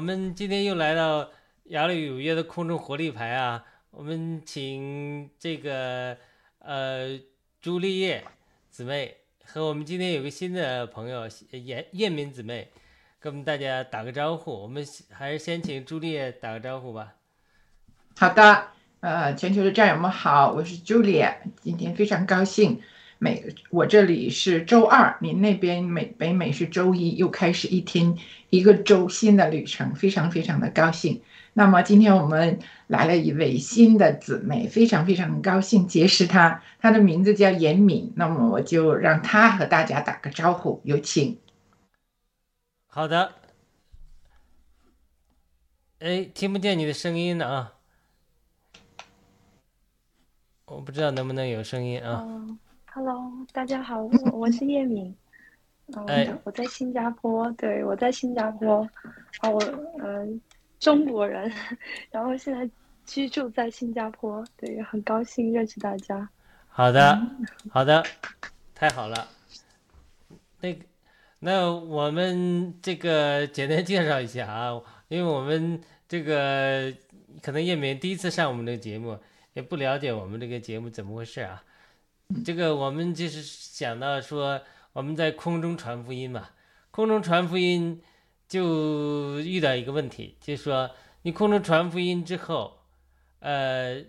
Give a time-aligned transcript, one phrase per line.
[0.00, 1.28] 我们今天又来到
[1.64, 6.16] 雅鲁有约的空中活力牌啊，我们请这个
[6.58, 7.20] 呃
[7.60, 8.24] 朱丽叶
[8.70, 12.70] 姊妹和我们今天有个新的朋友叶叶敏姊妹，
[13.18, 14.62] 跟我们大家打个招呼。
[14.62, 17.16] 我们还是先请朱丽叶打个招呼吧。
[18.16, 18.68] 好的，
[19.00, 22.80] 呃，全球的战友们好，我是朱丽叶，今天非常高兴。
[23.22, 28.16] 美，我这里是周二，您那边美北美是周一，又开始一天
[28.48, 31.20] 一个周新的旅程，非常非常的高兴。
[31.52, 38.10] 那么今天我们来了一位新的姊妹，非常非常高兴结识她，她的名字叫严敏。
[38.16, 41.38] 那么我就让她和大家打个招呼，有请。
[42.86, 43.34] 好的。
[45.98, 47.74] 哎，听不见你的声音呢啊！
[50.64, 52.24] 我不知道能不能有声音啊。
[52.92, 54.02] Hello，大家好，
[54.34, 55.14] 我是叶敏，
[55.94, 58.80] 嗯，我在新加坡，对我在新加坡，
[59.38, 59.62] 啊，我
[60.02, 60.40] 嗯
[60.80, 61.52] 中国人，
[62.10, 62.68] 然后现在
[63.06, 66.28] 居住在新加坡，对，很高兴认识大家。
[66.68, 67.16] 好的，
[67.70, 68.02] 好的，
[68.74, 69.28] 太好了。
[70.60, 70.76] 那
[71.38, 76.92] 那我们这个简单介绍一下啊，因为我们这个
[77.40, 79.16] 可能叶敏第一次上我们这个节目，
[79.52, 81.62] 也不了解我们这个节目怎么回事啊。
[82.44, 86.50] 这个我们就是想到说，我们在空中传福音嘛，
[86.90, 88.00] 空中传福音
[88.48, 90.90] 就遇到一个问题，就是说
[91.22, 92.78] 你空中传福音之后，
[93.40, 94.00] 呃，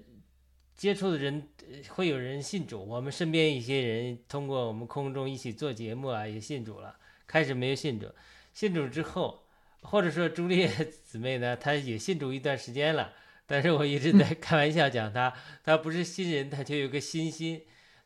[0.76, 1.50] 接触的人
[1.90, 6.96] 会有人信主，我们身边一些人通过我们空中一起做节目啊，也信主了。
[7.26, 8.08] 开始没有信主，
[8.54, 9.44] 信主之后，
[9.82, 10.68] 或者说朱丽叶
[11.04, 13.14] 姊妹呢，她也信主一段时间了，
[13.48, 15.34] 但是我一直在开玩笑讲她，
[15.64, 17.62] 她不是新人，她就有个新心。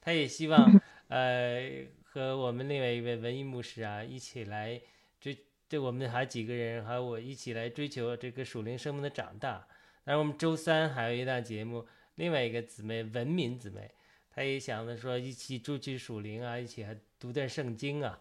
[0.05, 4.79] 他也希望，呃，和我们另外一位文艺牧师啊一起来
[5.19, 5.35] 追，
[5.67, 9.65] 这我们还几个人，还有我一起来追求这个属灵生命的长大。
[10.03, 11.83] 然后我们周三还有一档节目，
[12.17, 13.89] 另外一个姊妹文敏姊妹，
[14.31, 18.19] 她也想着说一起出去属灵啊，一起还读点圣经啊。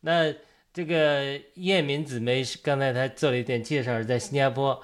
[0.00, 0.34] 那
[0.70, 4.82] 这个叶敏姊妹是刚才她做了一点介绍，在新加坡，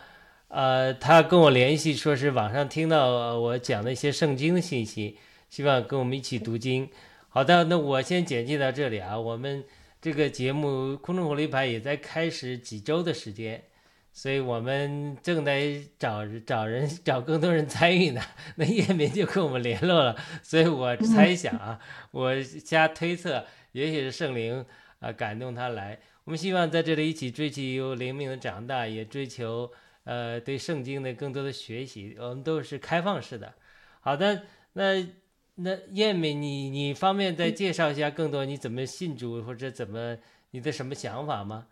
[0.49, 5.19] 呃，她跟我联系说是网上听到我讲的一些圣经的信息。
[5.49, 6.89] 希望跟我们一起读经。
[7.31, 9.19] 好的，那我先简介到这里啊。
[9.19, 9.65] 我们
[10.01, 13.63] 这个节目《空中火力牌》也在开始几周的时间，
[14.13, 18.21] 所以我们正在找找人，找更多人参与呢。
[18.57, 21.79] 那叶明就跟我们联络了，所以我猜想啊，
[22.11, 24.65] 我瞎推测，也许是圣灵
[25.01, 25.99] 啊感动他来。
[26.25, 29.71] 我们希望在这里一起追求灵命的长大，也追求
[30.05, 32.17] 呃对圣经的更多的学习。
[32.19, 33.55] 我们都是开放式的。
[34.01, 34.43] 好的，
[34.73, 35.07] 那。
[35.61, 40.17] 那燕美，你你方便再介绍一下更多你怎么信主或者怎么
[40.53, 41.67] 你的什么想法吗？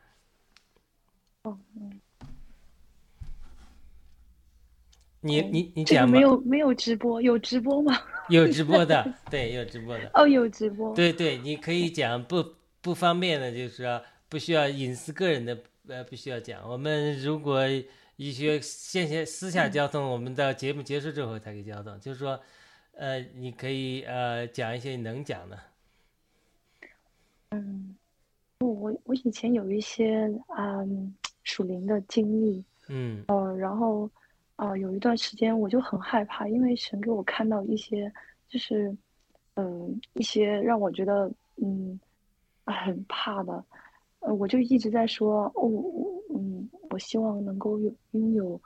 [5.21, 7.97] 你你你讲没有没有直播，有直播吗？
[8.29, 10.11] 有直播的， 对，有直播的。
[10.15, 10.93] 哦，有直播。
[10.93, 12.45] 对对，你可以讲不
[12.81, 16.69] 不方便的，就是说不需要隐私个人的，呃，不需要讲。
[16.69, 17.63] 我们如果
[18.17, 22.41] 一些线下私下交通，我们到节目结束之后才可以交通，就是说。
[22.97, 25.59] 呃，你可以呃讲一些你能讲的。
[27.51, 27.95] 嗯，
[28.61, 31.15] 我我以前有一些嗯
[31.45, 34.11] 属灵的经历，嗯，呃，然后
[34.57, 38.11] 啊有一段时间我就很害怕，因为神给我看到一些
[38.49, 38.97] 就是
[39.57, 42.01] 嗯一些让我觉得嗯
[42.65, 43.63] 很怕的，
[44.21, 45.71] 呃，我就一直在说哦，
[46.35, 48.59] 嗯，我希望能够有拥有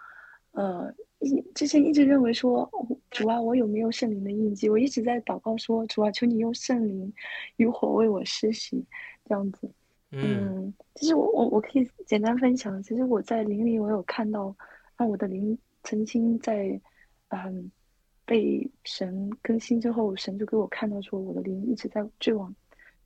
[0.52, 0.94] 呃。
[1.20, 2.68] 一之前一直认为说
[3.10, 4.70] 主啊，我有没有圣灵的印记？
[4.70, 7.12] 我一直在祷告说主啊，求你用圣灵
[7.56, 8.82] 与火为我施洗，
[9.26, 9.70] 这样子。
[10.12, 14.56] 嗯，其实我我我可以简单分享，其实我在灵里我有看到，
[14.96, 16.80] 啊，我的灵曾经在
[17.28, 17.70] 嗯
[18.24, 22.54] 被神更新之后，神就给我看到说我的灵一直在坠往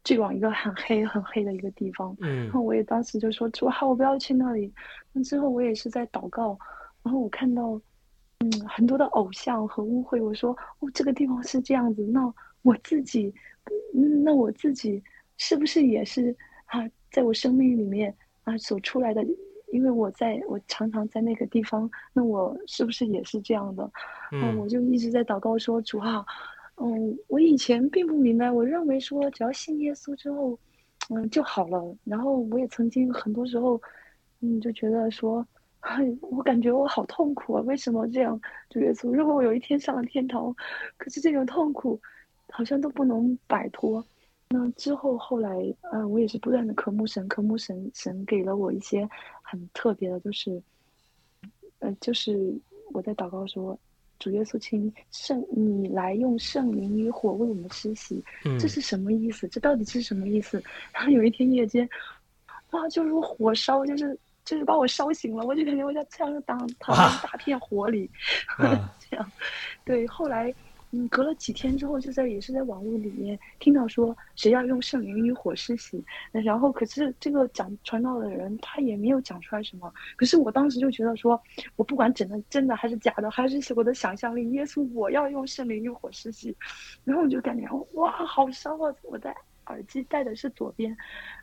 [0.04, 2.16] 坠往一个很黑很黑的一个地方。
[2.20, 4.72] 嗯，然后我也当时就说主啊，我不要去那里。
[5.12, 6.56] 那之后我也是在祷告，
[7.02, 7.80] 然后我看到。
[8.44, 10.20] 嗯，很多的偶像和误会。
[10.20, 10.50] 我说，
[10.80, 12.30] 哦，这个地方是这样子，那
[12.60, 13.32] 我自己，
[14.22, 15.02] 那我自己
[15.38, 16.36] 是不是也是
[16.66, 16.86] 啊？
[17.10, 19.24] 在我生命里面啊，所出来的，
[19.72, 23.90] 因为我在我常常在那个地方，那我是不是也是这样的？
[24.32, 26.22] 嗯，我就一直在祷告说，主啊，
[26.76, 30.58] 嗯，我以前并不明白，我认为说只要信耶稣之后，
[31.08, 31.96] 嗯就好了。
[32.04, 33.80] 然后我也曾经很多时候，
[34.40, 35.46] 嗯，就觉得说。
[36.22, 37.62] 我感觉我好痛苦啊！
[37.62, 38.40] 为什么这样？
[38.70, 40.54] 主耶稣，如果我有一天上了天堂，
[40.96, 42.00] 可是这种痛苦
[42.48, 44.04] 好像都不能摆脱。
[44.48, 45.50] 那之后后来，
[45.92, 49.08] 呃，我也是不断的渴慕神，渴慕神，神给了我一些
[49.42, 50.62] 很特别的，就是，
[51.80, 52.54] 呃，就是
[52.92, 53.76] 我在祷告说，
[54.18, 58.22] 主耶稣，请圣你来用圣灵与火为我们施洗，
[58.58, 59.48] 这是什么意思？
[59.48, 60.62] 这到底是什么意思？
[60.92, 61.88] 然后有一天夜间，
[62.70, 68.10] 哇，就如火烧，就是就是把我烧醒了，我就感觉我在这样躺躺在大片火里
[69.10, 69.32] 这样，
[69.84, 70.54] 对，后来。
[70.96, 76.00] 嗯，隔了几天之后，就在也是在网络里面听到说谁要用圣灵与火施洗，
[76.30, 81.42] 然后可是这个讲传道的人他也没有讲出来什么，可是我当时就觉得说，
[81.74, 86.56] 我不管整的真的还是假的，还是我的想象力，耶稣我要用圣灵与火施洗，
[87.02, 88.94] 然后我就感觉哇好烧啊！
[89.02, 90.96] 我在耳机戴的是左边，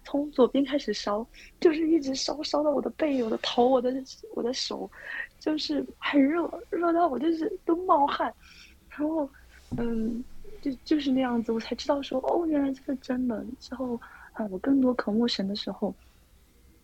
[0.03, 1.25] 从左边开始烧，
[1.59, 3.93] 就是一直烧烧到我的背、我的头、我的
[4.33, 4.89] 我的手，
[5.39, 8.33] 就是很热，热到我就是都冒汗，
[8.89, 9.29] 然后。
[9.77, 10.21] 嗯，
[10.61, 13.41] 就就是那样子，我才知道说哦，原来这是真的。
[13.57, 13.97] 之后
[14.33, 15.95] 啊，我更多渴慕神的时候，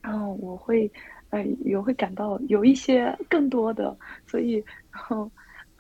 [0.02, 0.90] 然后我会，
[1.32, 3.94] 哎，也会感到有一些更多的。
[4.26, 5.30] 所以，然后，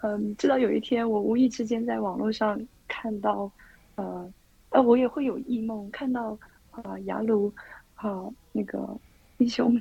[0.02, 2.60] 嗯，直到有一天，我无意之间在网络上
[2.90, 3.50] 看到，
[3.96, 4.30] 呃，
[4.70, 6.38] 呃，我也会有异梦，看到
[6.72, 7.54] 啊，雅鲁
[7.96, 9.00] 啊，那个
[9.38, 9.74] 弟兄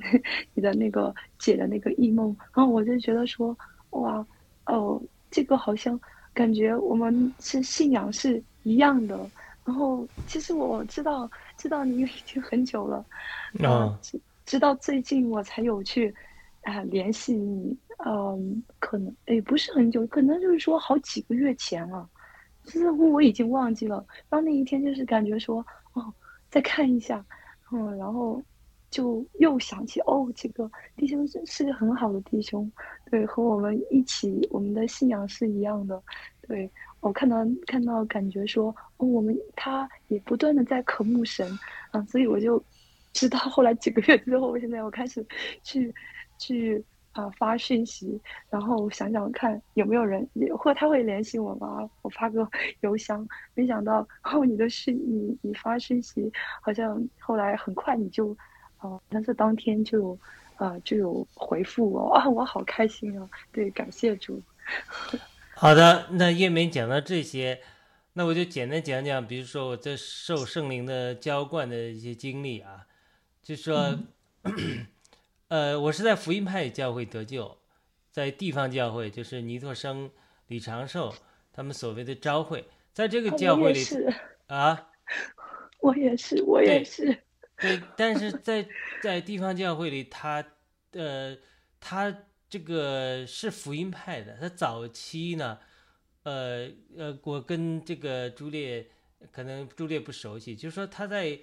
[0.53, 3.57] 你的那个姐的那个异梦，然后我就觉得说，
[3.91, 4.25] 哇，
[4.65, 5.99] 哦，这个好像。
[6.33, 9.17] 感觉我们是信仰是一样的，
[9.65, 13.03] 然后其实我知道知道你已经很久了，
[13.63, 16.13] 啊，直直到最近我才有去
[16.61, 17.75] 啊联系你，
[18.05, 22.07] 嗯，可能诶不是很久，可能就是说好几个月前了，
[22.67, 24.05] 似乎我已经忘记了。
[24.29, 26.13] 然后那一天就是感觉说哦，
[26.49, 27.25] 再看一下，
[27.71, 28.41] 嗯，然后
[28.89, 32.71] 就又想起哦，这个弟兄是是个很好的弟兄。
[33.09, 36.01] 对，和我们一起，我们的信仰是一样的。
[36.47, 36.69] 对
[37.01, 41.47] 我看到看到，感觉说，哦，我们他也不断的在渴慕神
[41.91, 42.63] 啊，所以我就
[43.13, 45.25] 知道，后来几个月之后，我现在我开始
[45.63, 45.93] 去
[46.37, 46.83] 去
[47.17, 48.19] 啊发讯息，
[48.49, 50.27] 然后想想看有没有人，
[50.57, 51.89] 或他会联系我吗？
[52.03, 52.47] 我发个
[52.81, 56.31] 邮箱，没想到哦，你的讯你你发讯息，
[56.61, 58.37] 好像后来很快你就，
[58.79, 60.17] 哦，但是当天就。
[60.57, 63.29] 啊，就有回复我啊，我好开心啊！
[63.51, 64.41] 对，感谢主。
[65.53, 67.61] 好的，那叶梅讲到这些，
[68.13, 72.87] 那我就简单讲讲，比如说我在受圣灵的浇灌的一些经历啊，
[73.43, 73.99] 就说，
[75.49, 77.57] 呃，我是在福音派教会得救，
[78.11, 80.11] 在地方教会，就是尼托生、
[80.47, 81.13] 李长寿
[81.53, 83.81] 他们所谓的召会，在这个教会里
[84.47, 84.89] 啊，
[85.79, 87.17] 我也是，我也是。
[87.57, 88.67] 对， 但是在
[89.01, 90.43] 在地方教会里，他，
[90.91, 91.35] 呃，
[91.79, 92.13] 他
[92.49, 94.37] 这个是福音派的。
[94.39, 95.57] 他早期呢，
[96.23, 98.85] 呃呃，我跟这个朱烈，
[99.31, 101.39] 可能朱烈不熟悉，就是说他在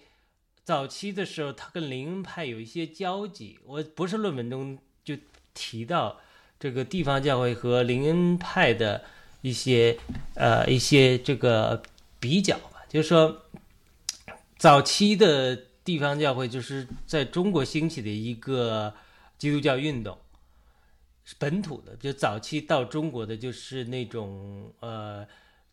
[0.64, 3.58] 早期的时候，他跟灵恩派有一些交集。
[3.64, 5.16] 我不是论文中就
[5.52, 6.18] 提到
[6.58, 9.04] 这个地方教会和灵恩派的
[9.42, 9.98] 一些
[10.34, 11.82] 呃一些这个
[12.18, 13.42] 比较吧，就是说
[14.58, 15.66] 早期的。
[15.84, 18.94] 地方教会就是在中国兴起的一个
[19.36, 20.16] 基督教运动，
[21.26, 21.94] 是本土的。
[21.96, 25.26] 就早期到中国的就是那种呃，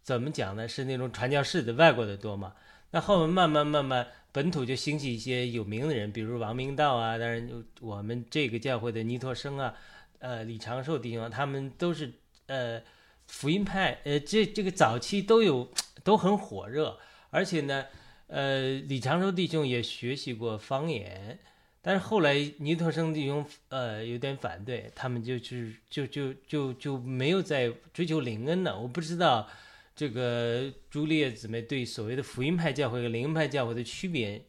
[0.03, 0.67] 怎么讲呢？
[0.67, 2.51] 是那种传教士的外国的多嘛。
[2.89, 9.73] 那后面慢慢慢慢，本土就兴起一些有名的人，比如王明道啊，当然我们这个教会的尼托生啊，
[10.19, 12.13] 呃，李长寿弟兄，他们都是
[12.47, 12.81] 呃
[13.27, 15.71] 福音派，呃，这这个早期都有
[16.03, 16.97] 都很火热，
[17.29, 17.85] 而且呢。
[18.33, 21.37] 呃，李长寿弟兄也学习过方言，
[21.81, 28.79] 但是后来尼托生弟兄呃有点反对，他们就是就就就就没有再追求灵恩了。
[28.79, 29.49] 我不知道
[29.95, 34.43] 这个朱丽叶姊妹对所谓的福音派教会和灵恩派教会的区别，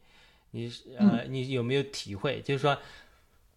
[0.51, 2.41] 你呃你有没有体会？
[2.41, 2.77] 就是说，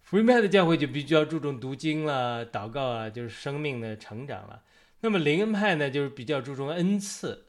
[0.02, 4.62] 福音派的教会就比较注重读经了、祷告啊，就是生命的成长了。
[5.00, 7.47] 那么灵恩派呢，就是比较注重恩赐，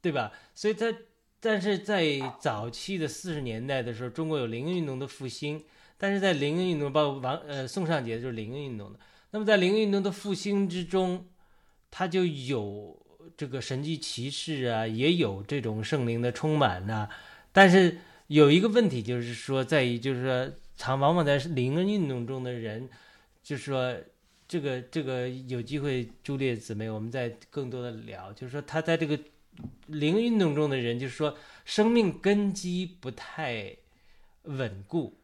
[0.00, 0.32] 对吧？
[0.54, 0.94] 所以在
[1.40, 5.64] 但是在早期的四十年代的时候，中国有灵恩运动的复兴。
[5.98, 8.98] 但是在灵恩运动，包括王呃宋尚节就是灵恩运动的。
[9.30, 11.26] 那么在灵恩运动的复兴之中，
[11.90, 13.05] 它就有
[13.36, 17.08] 这个神迹骑士啊，也有这种圣灵的充满呐。
[17.52, 22.88] 但是有一个问题就是说，在于就是说，常往往在灵恩运动中的人，
[23.42, 23.96] 就是说
[24.46, 29.18] 这个这个有机会，朱列姊妹，我们再更多的聊，就是说他在这个。
[29.86, 33.74] 灵运动中的人，就是说生命根基不太
[34.42, 35.16] 稳固，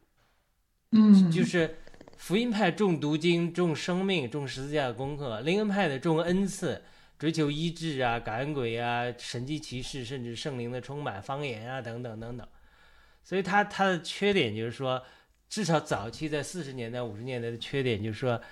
[0.92, 1.76] 嗯，就是
[2.16, 6.80] 福音派重读经、重生命、重十字架的功课；灵恩派的重恩赐、
[7.22, 12.44] 追求医治啊、感恩鬼啊、神迹奇事，甚至圣灵的充满、方言啊等等等等。
[13.22, 15.00] 所以他他的缺点就是说，
[15.48, 18.42] 至少早期在四十年代、五十年代的缺点就是说，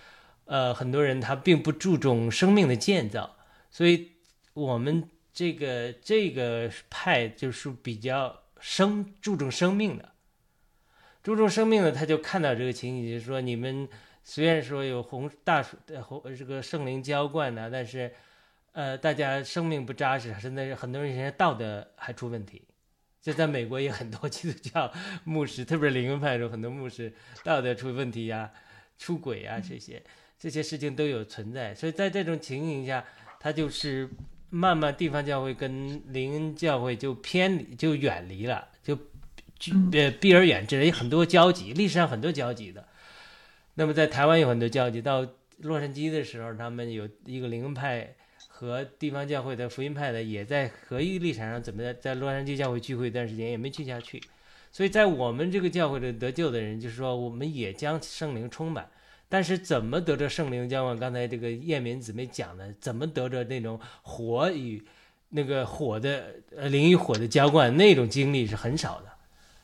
[0.45, 3.37] 呃，很多人他并不注重生命的建造，
[3.73, 4.13] 所以
[4.55, 10.13] 我们这个这个派就是比较生注重生命的，
[11.25, 13.89] 注重生命的他就看到这个情景，就是说你们
[14.23, 15.61] 虽然说有红大
[16.05, 18.15] 红这个圣灵浇灌呢，但是
[18.73, 22.63] 呃，大家生命不扎实，甚至是很多人现在道德还出问题。
[23.21, 24.91] 就在美国也很多基督教
[25.25, 27.13] 牧师，特别是灵恩派中很多牧师
[27.45, 28.51] 道德出问题呀、
[28.97, 30.03] 出轨啊这些
[30.39, 31.75] 这些事情都有存在。
[31.75, 33.05] 所以在这种情形下，
[33.39, 34.09] 他就是
[34.49, 38.97] 慢慢地方教会跟灵恩教会就偏离、就远离了，就
[39.93, 42.87] 呃避而远之，有很多交集，历史上很多交集的。
[43.75, 45.27] 那么在台湾有很多交集，到
[45.59, 48.15] 洛杉矶的时候，他们有一个灵恩派。
[48.61, 54.23] 和地方教会的福音派的也在合一立场上，怎么在在洛杉矶教会聚会一段时间也没去下去，
[54.71, 58.87] 所以在我们这个教会的得救的人，就是说我们也将圣灵充满，
[59.31, 60.99] 但是怎么得着圣灵浇灌？
[60.99, 64.85] 刚才这个叶敏姊妹讲的，怎么得着那种火与
[65.31, 69.07] 那个火的呃灵与火的浇灌那种经历是很少的，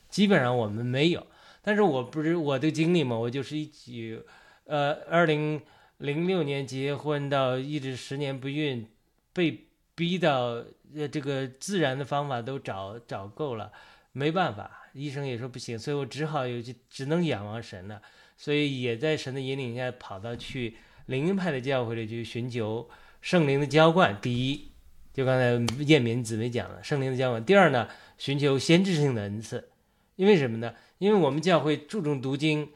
[0.09, 1.27] 基本上我们没有。
[1.61, 4.19] 但是我不是我的经历嘛，我就是一起
[4.65, 5.61] 呃二零。
[5.99, 8.87] 零六年结婚到一直十年不孕，
[9.33, 10.63] 被逼到
[10.95, 13.71] 呃这个自然的方法都找找够了，
[14.11, 17.99] 没办法，医生也说不行，所以我只好有去只能仰望神了，
[18.37, 20.77] 所以也在神的引领下跑到去
[21.07, 22.87] 灵恩派的教会里去寻求
[23.19, 24.15] 圣灵的浇灌。
[24.21, 24.69] 第一，
[25.11, 27.89] 就刚才叶敏姊妹讲了圣灵的浇灌；第二呢，
[28.19, 29.67] 寻求先知性的恩赐，
[30.15, 30.75] 因为什么呢？
[30.99, 32.69] 因为我们教会注重读经，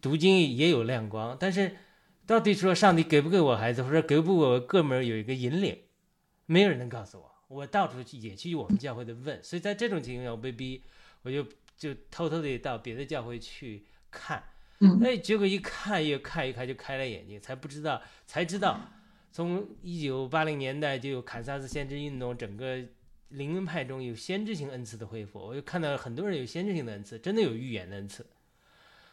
[0.00, 1.76] 读经也有亮光，但是。
[2.32, 5.78] 到底说上帝给不给我孩子，或者给不给我哥们儿有一个引领，
[6.46, 7.30] 没有人能告诉我。
[7.48, 10.82] 我到处去也去我们教会的问，所以在这种情况下，我被逼，
[11.24, 11.46] 我就
[11.76, 14.42] 就偷偷的到别的教会去看。
[14.78, 18.80] 嗯哎，结果一看又看一看，就开了眼睛，才不知道才知道，
[19.30, 22.78] 从一九八零年代就有堪萨斯先知运动，整个
[23.28, 28.26] 灵恩派中有先知性恩赐的恢复，我就看到很多人有先知性的恩赐，真的有预言的恩赐。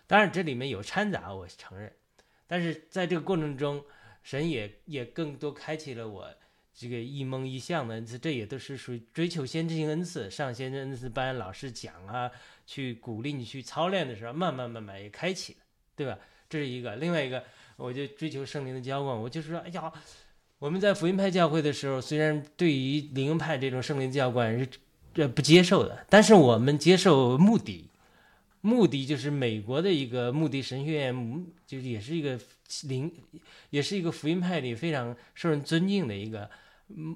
[0.07, 1.91] 当然这里面有掺杂，我承认。
[2.51, 3.81] 但是在这个过程中，
[4.23, 6.27] 神也也更多开启了我
[6.73, 10.31] 这个一梦一相的恩赐，这也都是属于追求先知性恩赐。
[10.31, 12.31] 上先知恩赐班，老师讲啊，
[12.65, 15.59] 去鼓励你去操练的时候，慢慢慢慢也开启了，
[15.95, 16.17] 对吧？
[16.49, 16.95] 这是一个。
[16.95, 17.43] 另外一个，
[17.77, 19.93] 我就追求圣灵的浇灌，我就是说，哎呀，
[20.57, 24.67] 我们在福音派教会的时候，虽然对于灵恩派这种圣灵浇灌是
[25.13, 27.88] 这不接受的，但是我们接受目的。
[28.61, 32.39] 目的就是美国的一个目的神学院，就是也是一个
[32.87, 33.11] 灵，
[33.69, 36.49] 也是一个福音派里非常受人尊敬的一个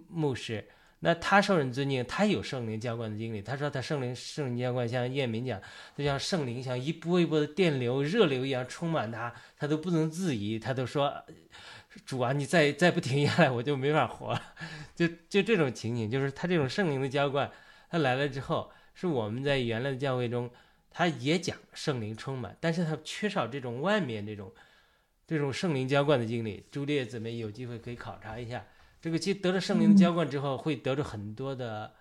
[0.07, 0.65] 牧师。
[1.05, 3.41] 那他受人尊敬，他有圣灵浇灌的经历。
[3.41, 5.61] 他说他圣灵圣灵浇灌，像叶明讲，
[5.97, 10.57] 就像圣灵像一波一波的电流、热流一样充满他，他都不能自已。
[10.57, 11.13] 他都说
[12.05, 14.41] ：“主啊，你再再不停下来，我就没法活了。
[14.95, 17.51] ”就就这种情景，就是他这种圣灵的浇灌，
[17.89, 20.49] 他来了之后，是我们在原来的教会中。
[20.93, 24.53] 他也讲圣灵充满，但是他缺少这种外面这种，
[25.25, 26.63] 这种圣灵浇灌的经历。
[26.69, 28.63] 朱列姊妹有机会可以考察一下，
[29.01, 31.91] 这个得了圣灵浇灌之后，会得着很多的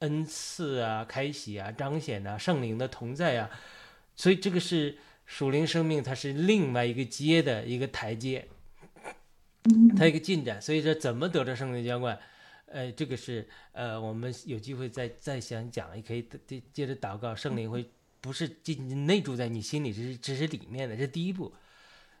[0.00, 3.48] 恩赐啊、开启啊、彰显啊、圣灵的同在啊，
[4.16, 8.48] 所以这个是属灵生命，它是另外一个阶的一个台阶，
[9.96, 10.60] 它一个进展。
[10.60, 12.18] 所以说，怎么得着圣灵浇灌？
[12.66, 17.88] 呃，这个是呃，我们有机会再再想讲，也可以接接着祷告，圣灵会。
[18.20, 21.54] 不是进内住在你心里，这是这是里面的，这是第一步。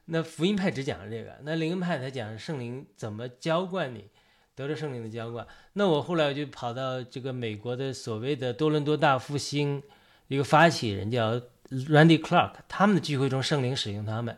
[0.06, 4.10] 那福音派只讲了这个，那灵恩派他讲圣灵怎么浇灌你，
[4.54, 5.46] 得着圣灵的浇灌。
[5.74, 9.82] 那我后来我就跑到这个美国的所谓的多伦多大复兴
[10.28, 14.36] 一个发起人叫 Randy Clark，他们的聚会中圣灵使用他们，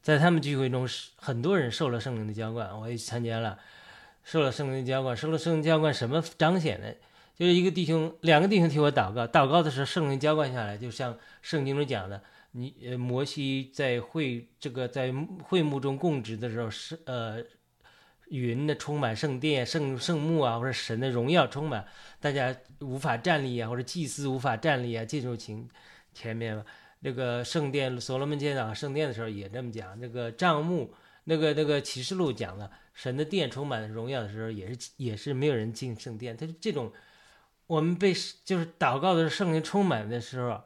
[0.00, 3.58] 在他们聚会中很多人受了圣灵的浇灌，我也参加了，
[4.24, 6.96] 受了圣灵的浇灌，受了圣灵浇灌什么彰显的？
[7.38, 9.24] 就是一个弟兄，两个弟兄替我祷告。
[9.24, 15.14] 祷告的时候，圣灵浇灌下来，就像圣经中讲的，你呃，摩西在会这个在
[15.44, 17.40] 会幕中供职的时候，是呃，
[18.26, 21.86] 云的充满圣殿、圣圣幕啊，或者神的荣耀充满，
[22.18, 25.68] 大家无法站立啊，或者祭司无法站立啊，这种情
[26.12, 26.60] 前面
[26.98, 29.96] 那个圣殿，所罗门建造圣殿的时候也这么讲。
[30.00, 30.92] 那个帐幕，
[31.22, 36.36] 那个那个启示录讲了，神的殿充满荣耀的时候，也是也是没有人进圣殿。
[36.36, 36.92] 他这种。
[37.68, 38.12] 我们被
[38.44, 40.64] 就是祷告的圣灵充满的时候，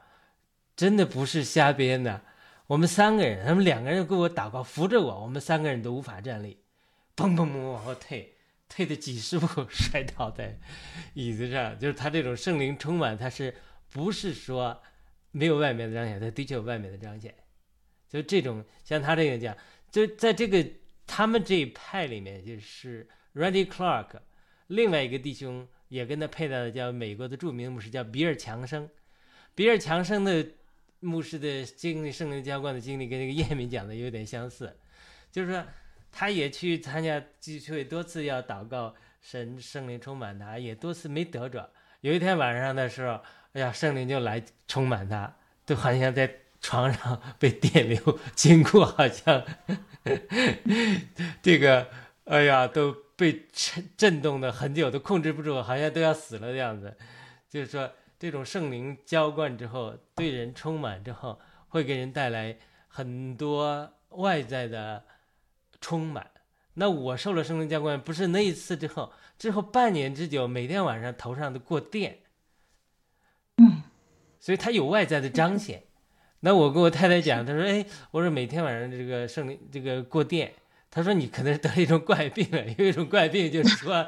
[0.75, 2.23] 真的不是瞎编的。
[2.68, 6.59] 我们三个人，他们两个人给我祷告扶着我，我们三个人都无法站立，
[7.16, 8.37] 砰砰砰往后退，
[8.68, 10.59] 退的几十步摔倒在
[11.12, 13.54] 椅子上，就是他这种圣灵充满，他是
[13.90, 14.80] 不是说
[15.32, 16.21] 没有外面的彰显？
[16.21, 17.35] 他的确有外面的彰显。
[18.09, 19.56] 就这种像他这个讲，
[19.90, 20.64] 就在这个
[21.06, 24.21] 他们这一派里面，就是 Randy Clark，
[24.68, 28.88] 另外一个弟兄也跟他配搭的叫美国的著名牧师叫比尔强生，
[29.54, 30.46] 比尔强生的
[31.00, 34.75] 牧师的经历圣灵浇灌的经历跟那个叶敏讲的有点相似，
[35.30, 35.62] 就是说
[36.11, 41.68] 他也去参加聚会多次要祷告神圣灵充满他，也多次没得着。
[42.00, 43.20] 有一天晚上的时候，
[43.52, 46.38] 哎呀，圣灵就来充满他，都好像在。
[46.64, 49.44] 床上 被电流经过，好像
[51.42, 51.88] 这个，
[52.26, 56.97] 哎呀，都被震震动的很久，都控制不住，好像都要死了的样子。
[57.49, 57.88] 就是说，
[58.19, 65.05] 这种圣灵浇灌之后，对人充满之后，会给人带来很多外在的
[65.81, 66.29] 充满。
[66.75, 72.19] 那我受了圣灵浇灌，不是那一次之后，之后半年之久，每天晚上头上都过电，
[73.59, 73.85] 嗯，
[74.41, 75.85] 所以它有外在的彰显。
[76.41, 80.52] 那我跟我太太讲，她说：“哎，我说每天晚上这个圣灵这个过电，
[80.94, 84.06] 她说你可能是得了一种怪病了，有一种怪病就是说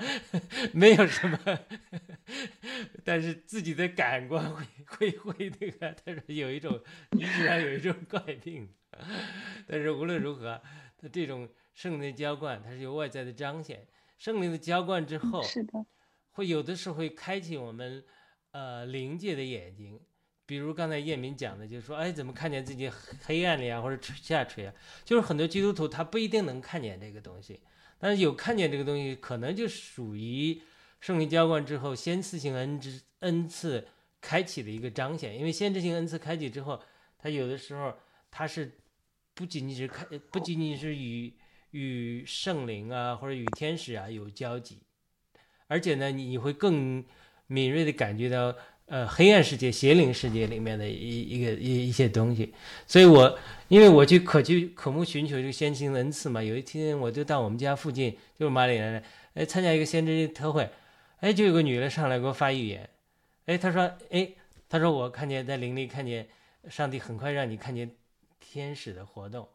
[0.75, 1.39] 没有什么，
[3.03, 6.79] 但是自己的感官会会会那个，他说有一种
[7.13, 8.69] 你居然有一种怪病，
[9.67, 10.61] 但是无论如何，
[10.99, 13.89] 他这种圣灵浇灌，它是有外在的彰显。
[14.19, 15.87] 圣灵的浇灌之后，是的，
[16.33, 18.05] 会有的时候会开启我们
[18.51, 19.99] 呃灵界的眼睛。”
[20.47, 22.91] 比如刚才叶明讲的，就是说，哎，怎么看见自己
[23.23, 24.75] 黑暗里啊，或者下垂啊？
[25.03, 27.61] 就是很多基督徒他不一定能看见这个东西，
[27.99, 30.61] 但是有看见这个东西，可能就属于
[31.01, 33.89] 圣灵浇灌之后先次性恩之恩赐
[34.21, 35.39] 开启的一个彰显。
[35.39, 36.83] 因为先知性恩赐开启之后，
[37.17, 37.97] 他有的时候
[38.31, 38.71] 他是
[39.33, 41.33] 不仅仅是开，不仅仅是与
[41.71, 44.83] 与圣灵啊或者与天使啊有交集，
[45.69, 47.03] 而且呢，你会更
[47.47, 48.55] 敏锐的感觉到。
[48.87, 52.53] 呃，黑暗世界、邪灵世界里面的一一个一一些东西，
[52.87, 60.69] 所以我因为我去可去渴慕寻求这个先知的恩赐嘛，有一天我就到我们家附近，就是马里兰的哎，参加一个先知特会，
[61.21, 62.89] 哎，就有个女的上来给我发预言，
[63.47, 64.29] 哎，她说，哎，
[64.69, 66.29] 她说我看见在灵里看见
[66.69, 67.91] 上帝很快让你看见
[68.39, 69.49] 天使的活动。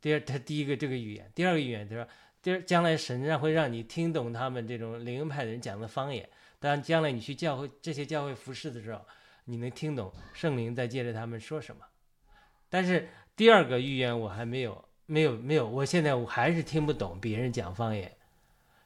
[0.00, 2.06] 第二，他第一个这个预言，第二个预言，他说，
[2.40, 6.28] 第二将来神让会让你听懂他们这种灵派的人讲的方言。
[6.64, 9.04] 当将来你去教会这些教会服侍的时候，
[9.44, 11.84] 你能听懂圣灵在借着他们说什么。
[12.70, 18.16] 但是第二个预言我还没有，没有，没有，我现在我还是听不懂别人讲方言，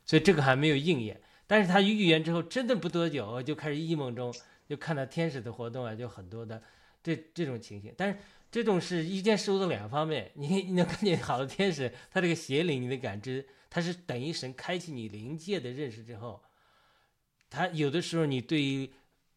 [0.05, 1.21] 所以这个还没有应验。
[1.47, 4.35] 但是他预言之后，真的不多久，我就开始异梦中
[4.69, 6.61] 就看到天使的活动啊，就很多的
[7.01, 7.95] 这这种情形。
[7.97, 8.19] 但是
[8.51, 16.43] 这种是一件事物的两方面， 你你能看见好的天使，他这个邪灵你的感知，他是等于神开启你灵界的认识之后。
[17.51, 18.91] 他有的时候，你对于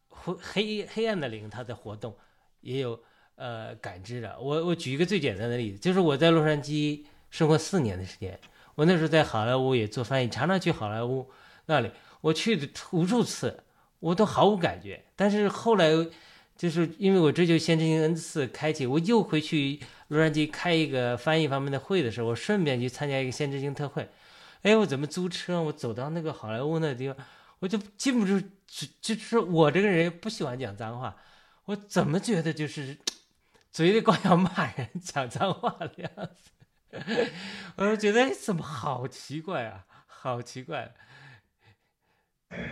[0.10, 2.16] 黑黑黑暗的灵，它的活动
[2.60, 3.00] 也有
[3.36, 4.38] 呃感知的。
[4.40, 8.40] 我我举一个最简单的例子，就是我在洛杉矶生活四年的时间，
[8.76, 11.30] 我那时候在好莱坞也做翻译，常常去好莱坞
[11.68, 13.64] 那里，我去的无数次，
[14.00, 15.04] 我都毫无感觉。
[15.16, 15.90] 但是后来，
[16.58, 24.10] 就是因为我追求先知性恩赐开启，我又回去洛杉矶开一个翻译方面的会的时候，我顺便去参加一个先知性特会。
[24.64, 25.60] 哎，我怎么租车？
[25.64, 27.16] 我走到那个好莱坞那地方。
[27.62, 31.16] 我就禁不住，就就是我这个人不喜欢讲脏话，
[31.66, 32.98] 我怎么觉得就是
[33.72, 37.32] 嘴里光要骂人、讲脏话的样子，
[37.76, 40.92] 我就觉得怎么好奇怪啊，好奇怪。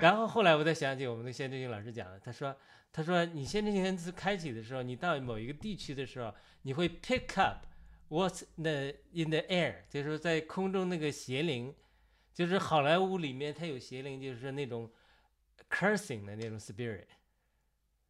[0.02, 2.58] 然后后来我再想起我们的先知性老师讲的，他说
[2.91, 7.67] ：“他说你先知性开启的时候，你到某一个地区的时候，你会 pick up
[8.10, 11.75] what's the in the air，就是说在空中那个邪灵。”
[12.39, 14.89] 就是好莱坞里面，它有邪灵，就是那种
[15.69, 17.04] cursing 的那种 spirit，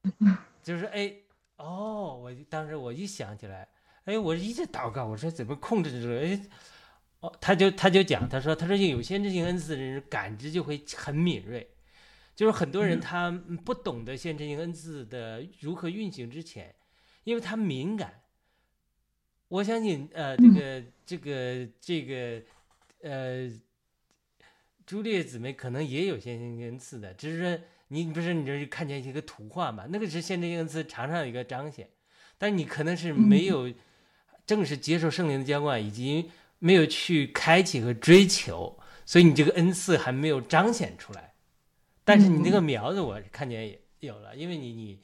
[0.62, 1.12] 就是哎，
[1.56, 3.68] 哦，我当时我一想起来，
[4.06, 6.20] 哎，我一直祷告，我说怎么控制这个？
[6.20, 6.40] 哎，
[7.22, 11.68] 哦，他就他就讲，他说他说有先知性恩赐的人感知就会很敏锐，
[12.36, 13.32] 就是很多人他
[13.66, 16.76] 不懂得先知性恩赐的如何运行之前，
[17.24, 18.22] 因为他敏感，
[19.48, 22.44] 我相信呃，这个这个这个
[23.02, 23.52] 呃。
[24.90, 29.86] 朱丽叶姊妹可能也有先天恩赐的，只是说你不是你这看见一个图画嘛？
[29.88, 31.88] 那个是先天恩赐常常有一个彰显，
[32.40, 33.72] 但你可能是没有
[34.48, 41.36] 正式接受圣灵的浇灌，以及没有去开启和追求，所以你这个恩赐还没有彰显出来。
[42.04, 45.00] 但是你那个苗子我看见也有了，因为你你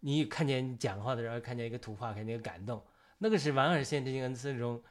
[0.00, 2.82] 你看见讲话的时候看见一个图画，看见一个感动，
[3.18, 4.82] 那个是完全是先天性恩赐中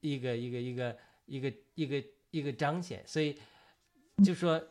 [0.00, 3.38] 一个一个一个一个一个一个彰显，所以。
[4.22, 4.62] 就说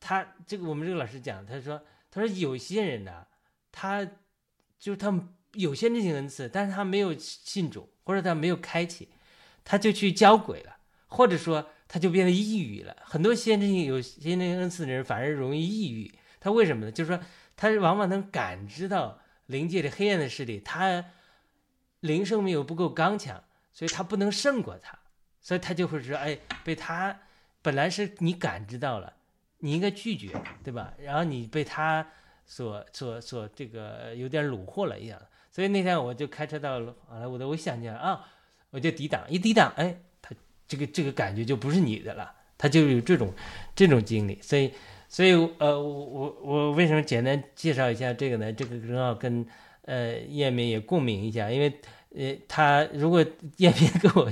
[0.00, 3.26] 他这个我们这个老师讲，他说他说有些人呢，
[3.72, 4.04] 他
[4.78, 9.08] 就是他们有先知性恩赐，但是他没有信主，或者他没有开启，
[9.64, 12.94] 他就去交鬼了，或者说他就变得抑郁了。
[13.04, 16.92] 很多先天性有先天性恩赐的人反而容易抑郁，他为什么呢？
[16.92, 17.20] 就是说
[17.56, 21.04] 他往往能感知到灵界的黑暗的势力，他
[22.00, 23.42] 灵生命又不够刚强，
[23.72, 24.98] 所以他不能胜过他，
[25.40, 27.18] 所以他就会说，哎，被他
[27.64, 29.10] 本来是你感知到了，
[29.60, 30.28] 你应该拒绝，
[30.62, 30.92] 对吧？
[31.02, 32.06] 然后你被他
[32.44, 35.18] 所所所这个有点虏获了一样。
[35.50, 38.22] 所以那天我就开车到好莱坞的，我想起来啊，
[38.68, 40.34] 我就抵挡，一抵挡，哎，他
[40.68, 43.32] 这个这个感觉就不是你的了，他就有这种
[43.74, 44.38] 这种经历。
[44.42, 44.70] 所以，
[45.08, 48.52] 所以呃，我我我为什么简单介绍一下这个呢？
[48.52, 49.46] 这个正好跟
[49.86, 51.72] 呃叶明也共鸣一下，因为
[52.14, 53.24] 呃他如果
[53.56, 54.30] 叶明跟我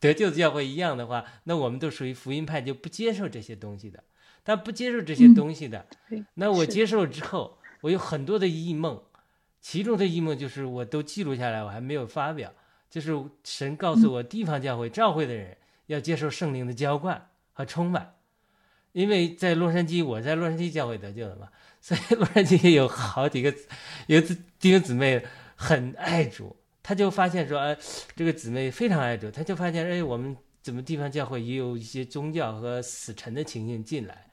[0.02, 4.02] 得救的教会一样的话，那我们都属于福音派，就不接受这些东西的。
[4.42, 5.86] 但不接受这些东西的，
[6.34, 9.02] 那我接受之后，我有很多的异梦。
[9.60, 12.50] 其中的异梦就是我都记录下来，我还没有发表。
[12.88, 13.12] 就是
[13.44, 18.14] 神告诉我，地方教会召会的人要接受圣灵的浇灌和充满。
[18.92, 21.48] 因为在洛杉矶，我在洛杉矶教会得救了嘛，
[21.80, 23.54] 所以洛杉矶也有好几个
[24.06, 24.20] 有
[24.58, 27.76] 弟兄姊妹很爱主，他就发现说，哎，
[28.16, 34.26] 这个姊妹非常爱主，他就发现，哎，我们怎么地方教会也有一些宗教和死沉的情形进来，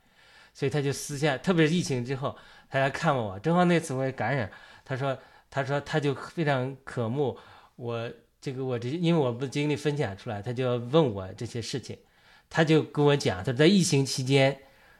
[0.54, 2.36] 所以他就私下，特别是疫情之后，
[2.70, 4.50] 他来看望我，正好那次我也感染。
[4.86, 5.18] 他说
[5.52, 7.38] ：“他说他就非常渴慕
[7.76, 11.98] 我这个我这，因为我不经历分享出来，他就要问我这些事情。
[12.50, 14.58] 他就跟我讲，他在疫情期间，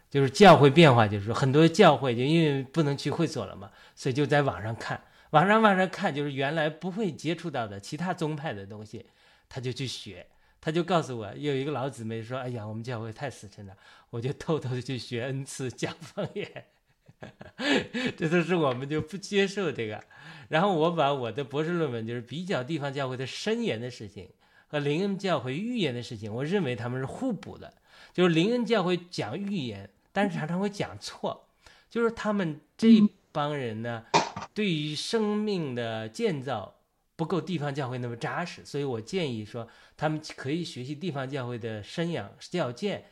[0.10, 9.06] 就是教会变化，就是说很多教会就因为不能去会所了嘛，所以就在网上看，网上往上看，就是原来不会接触到的其他宗派的东西，
[9.50, 10.26] 他就去学。
[10.60, 13.78] 他就告诉我，有一个老姊妹说：‘哎呀，我们教会太死沉了。’
[14.10, 16.66] 我就偷偷的去学恩赐讲方言。”
[18.18, 20.04] 这都是我们就不接受这个，
[20.50, 24.30] 然后我把我的博士论文就是比较地方教会的申言的事情
[24.68, 27.74] 和灵恩教会预言的事情，我认为他们是互补的。
[28.14, 31.48] 就是灵恩教会讲预言，但是常常会讲错，
[31.90, 32.90] 就是他们这
[33.32, 34.06] 帮人呢，
[34.54, 36.76] 对于生命的建造
[37.16, 43.06] 不够地方教会那么扎实，所以我建议说，他们可以学习地方教会的生养教建。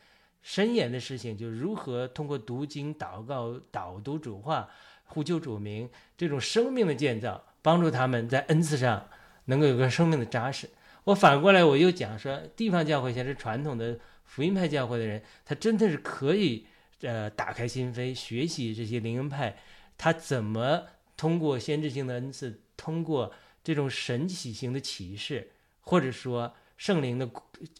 [0.47, 4.69] 深言的事情，就如何通过读经、祷告、导读主话、
[5.05, 9.09] 呼救主名这种生命的建造，帮助他们在恩赐上
[9.45, 10.69] 能够有个生命的扎实。
[11.05, 16.67] 我反过来我又讲说，地方教会像是传统的福音派教会的人，他真的是可以
[17.01, 19.57] 呃打开心扉，学习这些灵恩派，
[19.97, 20.83] 他怎么
[21.17, 25.51] 通过先知性的恩赐，通过这种神奇型的启示，
[25.81, 27.29] 或者说圣灵的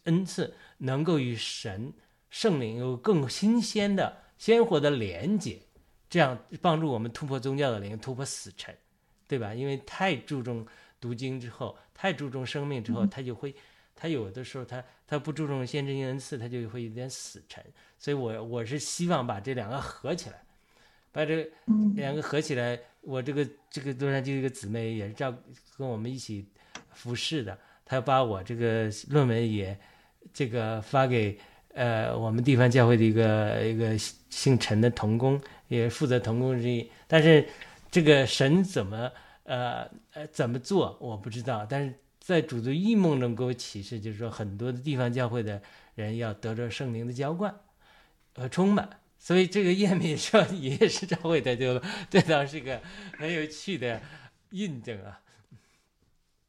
[0.04, 1.94] 恩赐，能够与神。
[2.30, 5.62] 圣灵有更新鲜的、鲜活的连接，
[6.10, 8.76] 这样帮助我们突破宗教的灵，突破死沉，
[9.26, 9.54] 对吧？
[9.54, 10.66] 因为太注重
[11.00, 13.56] 读经之后，太注重生命之后，他就会，
[13.96, 17.64] 他有的时候他他不注重先知性恩赐，他就会有点死沉。
[17.98, 20.44] 所以我我是希望把这两个合起来，
[21.14, 21.50] 把这
[21.96, 22.80] 两个合起来。
[23.06, 25.34] 我这个这个洛杉矶一个姊妹也是照
[25.78, 26.46] 跟我们一起
[26.92, 29.78] 服侍的，她把我这个论文也
[30.34, 31.38] 这个发给。
[31.78, 35.38] 呃，我们地方教会的一个一个姓陈的童工，
[35.68, 36.90] 也负责童工之一。
[37.06, 37.46] 但是，
[37.92, 39.12] 这个神怎么
[39.44, 41.68] 呃呃怎么做，我不知道。
[41.70, 45.62] 但是在主的异梦中给我启示，就是说很多的地方教会的
[45.96, 47.54] 人要得着圣灵的浇灌
[48.34, 48.90] 和充满。
[49.26, 52.80] 所以这个叶敏说也是教会的，就这倒是个
[53.18, 54.00] 很有趣的
[54.52, 55.20] 印证啊。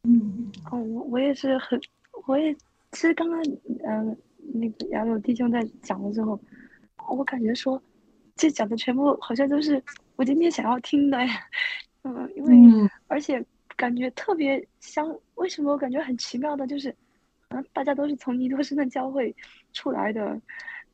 [0.02, 1.80] 嗯，哦，我我也是很，
[2.26, 2.52] 我也
[2.92, 3.42] 其实刚刚
[3.82, 4.14] 嗯。
[4.54, 6.38] 那个杨柳弟兄在讲的时候，
[7.08, 7.82] 我感觉说，
[8.36, 9.82] 这讲的全部好像都是
[10.14, 11.44] 我今天想要听的呀。
[12.02, 16.94] 嗯，因为而且感觉特别相，为什么我感觉很奇妙的，就是，
[17.48, 19.34] 嗯，大家都是从尼多生的教会
[19.72, 20.40] 出来的。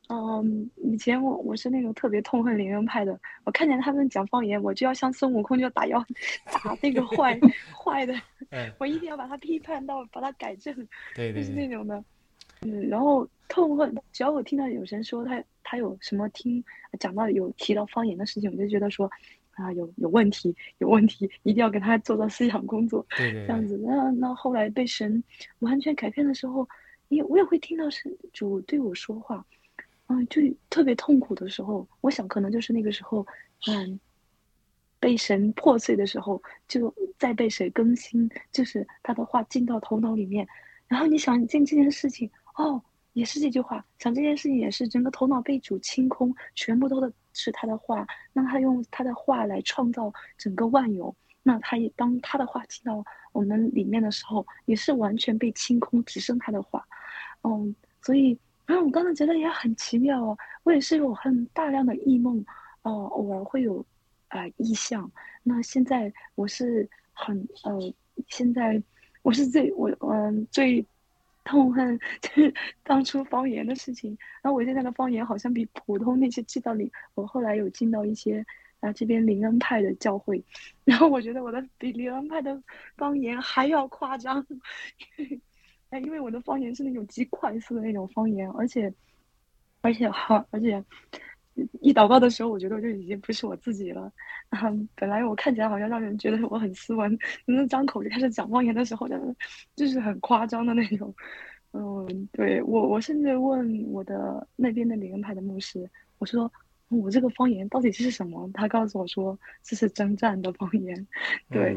[0.09, 6.03] 嗯，以前我我是那种特别痛恨灵恩派的，我看见他们讲方言，我就要像孙悟空，就打妖
[6.45, 7.39] 打那个坏
[7.73, 8.13] 坏的，
[8.79, 10.75] 我一定要把他批判到，把他改正，
[11.15, 12.03] 对对， 就是那种的。
[12.65, 16.63] 嗯，然后痛恨，只要我听到有人说他他有什么听
[16.99, 19.09] 讲到有提到方言的事情，我就觉得说
[19.51, 23.77] 啊有有问题有问题，一定要跟他做到思想工作，这样子。
[23.83, 25.21] 那那后来被神
[25.59, 26.67] 完全改变的时候，
[27.09, 29.45] 也我也会听到神主对我说话，
[30.13, 33.25] 嗯，就特别痛苦的时候，我想可能就是那个时候，
[33.67, 33.99] 嗯，
[34.99, 40.47] 被神破碎的时候，就再被谁更新，就是他的话进到头脑里面，
[40.87, 42.29] 然后你想进这件事情。
[42.55, 42.79] 哦，
[43.13, 56.85] 也是这句话，想这件事情也是整个头脑被主清空，全部都是他的话，那他用他的话来创造整个万有，那他也当他的话进到我们里面的时候，也是完全被清空，只剩他的话，
[57.43, 62.43] 嗯，所以，然后我刚才觉得也很奇妙哦，我也是有很大量的异梦，
[62.83, 63.85] 哦，偶尔会有，
[64.29, 65.11] 啊，异象，
[65.43, 67.93] 那现在我是很呃，
[68.27, 68.81] 现在
[69.21, 70.85] 我是最我嗯最。
[71.45, 78.45] 痛恨 就是当初方言的事情，然后我现在的方言好像比普通那些记到里，我后来有进到一些
[78.79, 80.41] 啊这边灵恩派的教会，
[80.85, 82.63] 然后我觉得我的比灵恩派的
[82.95, 84.47] 方言还要夸张，
[85.93, 88.91] 哎，因为我的方言是那种极快速的那种方言，而且
[89.81, 90.83] 而且好，而且
[91.81, 94.11] 一祷告的时候，我觉得我就已经不是我自己了。
[94.49, 99.07] 嗯，本来我看起来好像让人觉得我很斯文，那张口就开始讲方言的时候，
[99.75, 101.13] 就是很夸张的那种。
[101.73, 106.51] 嗯，对我，我甚至问我的那边的灵恩派的牧师，我说
[106.89, 108.49] 我这个方言到底是什么？
[108.53, 111.07] 他告诉我说这是征战的方言。
[111.49, 111.75] 对，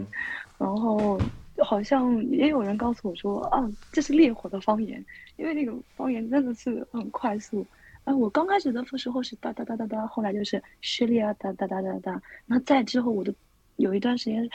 [0.58, 1.18] 然后
[1.64, 5.04] 好像也有人告诉我说啊，这是烈火的方言，
[5.36, 7.66] 因为那个方言真的是很快速。
[8.04, 12.22] 啊，我刚开始的时候是哒哒哒哒哒，后来就是叙利亚哒哒哒哒哒。
[12.46, 13.34] 那再之后，我的
[13.76, 14.48] 有一段时间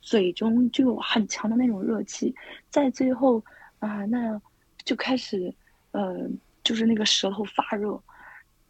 [0.00, 2.34] 嘴中就有很强的那种热气，
[2.70, 3.42] 在最后
[3.80, 4.40] 啊，那
[4.84, 5.52] 就开始
[5.90, 6.28] 呃，
[6.62, 8.00] 就是那个舌头发热。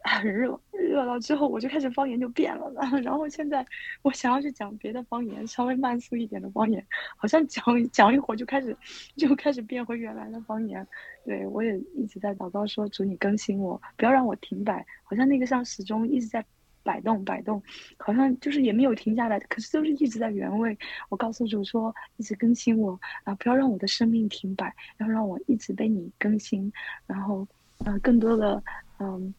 [0.03, 2.69] 很热，热了之后我就开始方言就变了，
[3.01, 3.65] 然后现在
[4.01, 6.85] 我想要去讲别的方言，稍微慢速一点的方言，
[7.15, 8.75] 好像讲讲一会儿就开始
[9.15, 10.85] 就开始变回原来的方言。
[11.25, 16.43] 对我也一直在祷告说主你更新我，不要让我停摆，好像那个像时钟一直在
[16.83, 17.63] 摆动摆动，
[17.97, 20.77] 好像就是也没有停下来，可是都是一直在原位。
[21.07, 26.69] 我告诉主说一直更新我啊，不要让我的生命停摆，要让我一直被你更新，
[27.07, 27.47] 然后
[27.85, 28.61] 呃更多的
[28.99, 29.33] 嗯。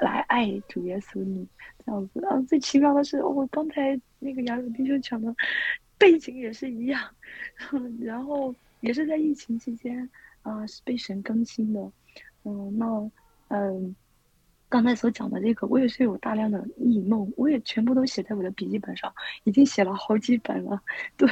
[0.00, 1.46] 来爱主耶稣你
[1.84, 2.38] 这样子啊！
[2.48, 5.34] 最奇妙的是，我刚才那个雅鲁弟兄讲的
[5.96, 7.00] 背景也是一样，
[8.00, 10.08] 然后也是在疫情期间
[10.42, 11.92] 啊，是被神更新的。
[12.44, 13.10] 嗯，那
[13.48, 13.94] 嗯。
[14.68, 19.12] 刚才所讲的这个，我也是有大量的异梦，我也全部都写在我的笔记本上，
[19.44, 20.80] 已经写了好几本了。
[21.16, 21.28] 对，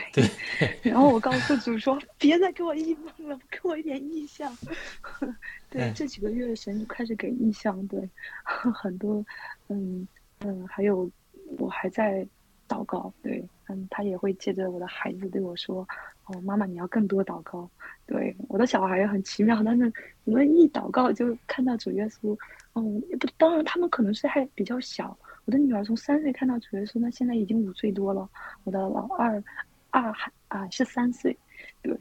[0.83, 4.57] 然后我告诉主说：“别再给我异梦了，给我一点意象。
[5.69, 8.09] ”对，这几个月神就开始给意象，对，
[8.45, 9.25] 很多，
[9.69, 10.07] 嗯
[10.41, 11.11] 嗯，还有
[11.59, 12.27] 我还在
[12.69, 15.87] 祷告，对，嗯，他也会借着我的孩子对我说
[16.27, 17.69] ：“哦，妈妈，你要更多祷告。”
[18.07, 19.93] 对，我的小孩也很奇妙，但是
[20.25, 22.37] 我们一祷告就看到主耶稣。
[22.75, 25.17] 嗯，不，当然他们可能是还比较小。
[25.45, 28.29] 我的女儿从三岁看到主耶稣，那现在已经五岁多了。
[28.65, 29.43] 我的老二，
[29.91, 31.37] 二孩啊是三岁，
[31.83, 31.97] 对。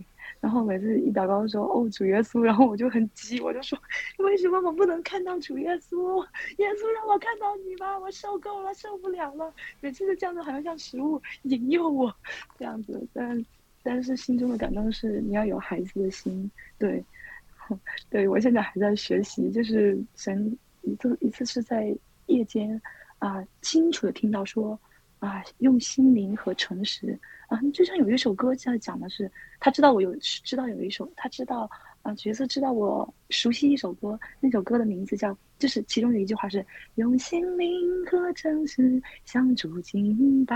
[0.45, 3.75] 然后每次一祷告的时候，哦主耶稣，然后我就很急，我就说，
[4.19, 6.23] 为什么我不能看到主耶稣？
[6.59, 9.51] 耶稣让我看到你吧，我受够了，受不了了。
[9.81, 12.15] 每次就这样子，好像像食物引诱我
[12.59, 13.03] 这样子。
[13.11, 13.43] 但
[13.81, 17.03] 但是心中的感动是，你要有孩子的心，对，
[18.11, 20.55] 对我现在还在学习，就是神。
[20.83, 21.91] 一次一次是在
[22.27, 22.79] 夜间，
[23.17, 24.79] 啊，清楚的听到说，
[25.25, 31.67] 啊，用心灵和诚实，啊，就像有一首歌在讲的是，他知道我有知道有一首，他知道
[32.03, 36.63] 啊，角色知道我熟悉一首歌，那首歌的名字叫，就是其中有一句话是
[36.95, 40.55] 用心灵和诚实相助敬拜，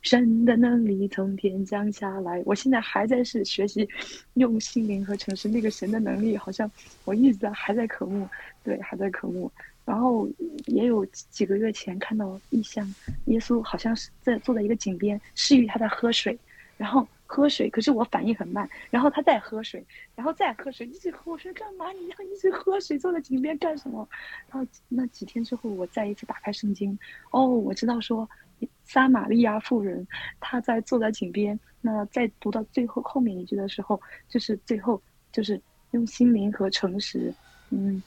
[0.00, 2.42] 神的能力从天降下来。
[2.46, 3.86] 我现在还在是学习
[4.34, 6.70] 用心灵和诚实，那个神的能力好像
[7.04, 8.26] 我一直在还在渴慕。
[8.64, 9.50] 对，还在渴慕，
[9.84, 10.28] 然后
[10.66, 12.86] 也有几个月前看到异象，
[13.26, 16.38] 耶稣好像是在坐在一个井边，示意他在喝水，
[16.76, 21.90] 然后喝水，可是我反应很慢，然后他再喝水，然后再喝水，一直喝，我说干嘛？
[21.92, 24.08] 你要一直喝水，坐在井边干什么？
[24.50, 26.96] 然后那几天之后，我再一次打开圣经，
[27.32, 28.28] 哦，我知道说
[28.84, 30.06] 撒玛利亚妇人，
[30.38, 37.34] 她在坐在井边，那在读到最后后面一句的时候，就是最后就是用心灵和诚实，
[37.70, 38.00] 嗯。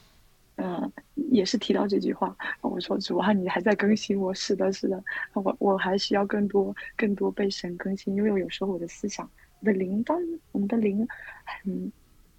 [0.57, 0.91] 嗯，
[1.31, 2.35] 也是提到这句话。
[2.61, 4.33] 我说主啊，你还在更新我。
[4.33, 8.15] 是的，是的，我我还需要更多、更多被神更新。
[8.15, 10.17] 因为我有时候我的思想、我的灵，当
[10.53, 11.05] 我们的灵，
[11.43, 11.91] 很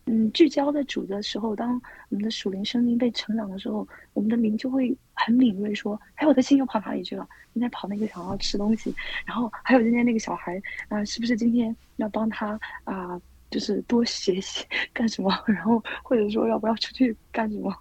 [0.07, 7.29] 嗯聚焦在主的时候，当我们的属灵生命被成长的时候，我们的灵就会很敏锐，说：“哎，我的心又跑哪里去了？
[7.53, 8.95] 今天跑那个想要吃东西。
[9.27, 17.75] 然后还有今天那个小孩啊，是不是今天要帮他啊？”就是多学习干什么， 然后或者说要不要出去干什么，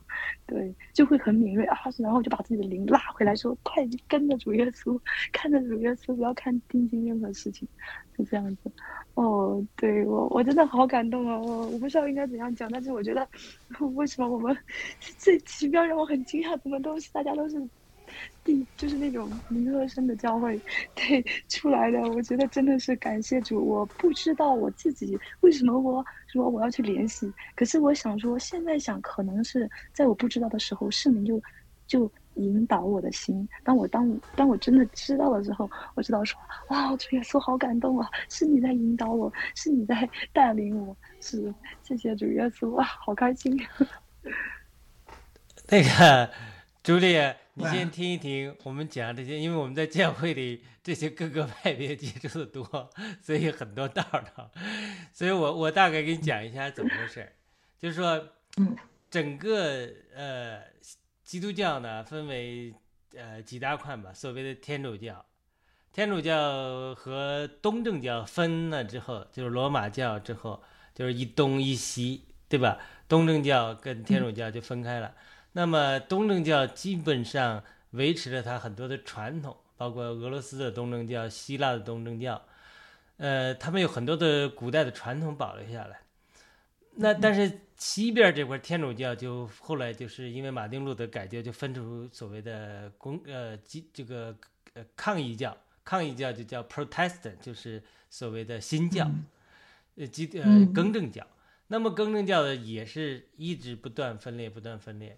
[0.46, 5.00] 对，就会很敏锐啊，然后就把自己的灵拉回来，说快跟着主耶稣，
[5.32, 7.68] 看着主耶稣，不要看定睛任何事情，
[8.18, 8.72] 就这样子。
[9.16, 11.38] 哦，对我我真的好感动啊！
[11.40, 13.28] 我我不知道应该怎样讲，但是我觉得
[13.96, 14.56] 为什么我们
[15.18, 17.62] 最奇妙让我很惊讶，怎么都是大家都是。
[18.44, 20.60] 第就是那种灵和声的教会，
[20.94, 23.66] 对出来的，我觉得真的是感谢主。
[23.66, 31.42] 我不知道我自己为什么我说我要去联系，可是我想说，现在想可能是在我不知道的时候，圣灵就
[31.88, 33.48] 就引导我的心。
[33.64, 38.10] 当我当当我真的知道了之后，我知道说，哇，主耶稣好感动啊！
[38.30, 43.60] 是你在引导我，是你在 带领我，是谢谢主耶稣，哇，好开心。
[45.68, 46.30] 那个
[46.86, 47.18] 朱莉。
[47.56, 52.92] 你先听一听我们讲这些，因为我们在教会里这些各个派别接触的多，
[53.24, 54.52] 所以很多道道。
[55.12, 57.28] 所以我我大概给你讲一下怎么回事
[57.80, 58.24] 就是说，
[59.10, 60.62] 整个呃
[61.24, 62.72] 基督教呢分为
[63.16, 65.26] 呃几大块吧，所谓的天主教，
[65.92, 70.62] 天主教和东正教分了之后，就是罗马教之后，
[70.94, 72.78] 就是一东一西，对吧？
[73.08, 75.16] 东正教跟天主教就分开了。
[75.58, 82.42] 那么东正教基本上维持了它很多的传统，包括俄罗斯的东正教、希腊的东正教，
[83.16, 86.02] 呃，他们有很多的古代的传统保留下来。
[86.98, 94.36] 那但是西边这块天主教就后来就是因为马丁路德改教，就分出所谓的公呃基这个
[94.74, 99.10] 呃抗议教，抗议教就叫 Protestant，就是所谓的新教，
[99.96, 101.26] 呃基呃更正教。
[101.68, 105.18] 那么更正教的也是一直不断分裂，不断分裂。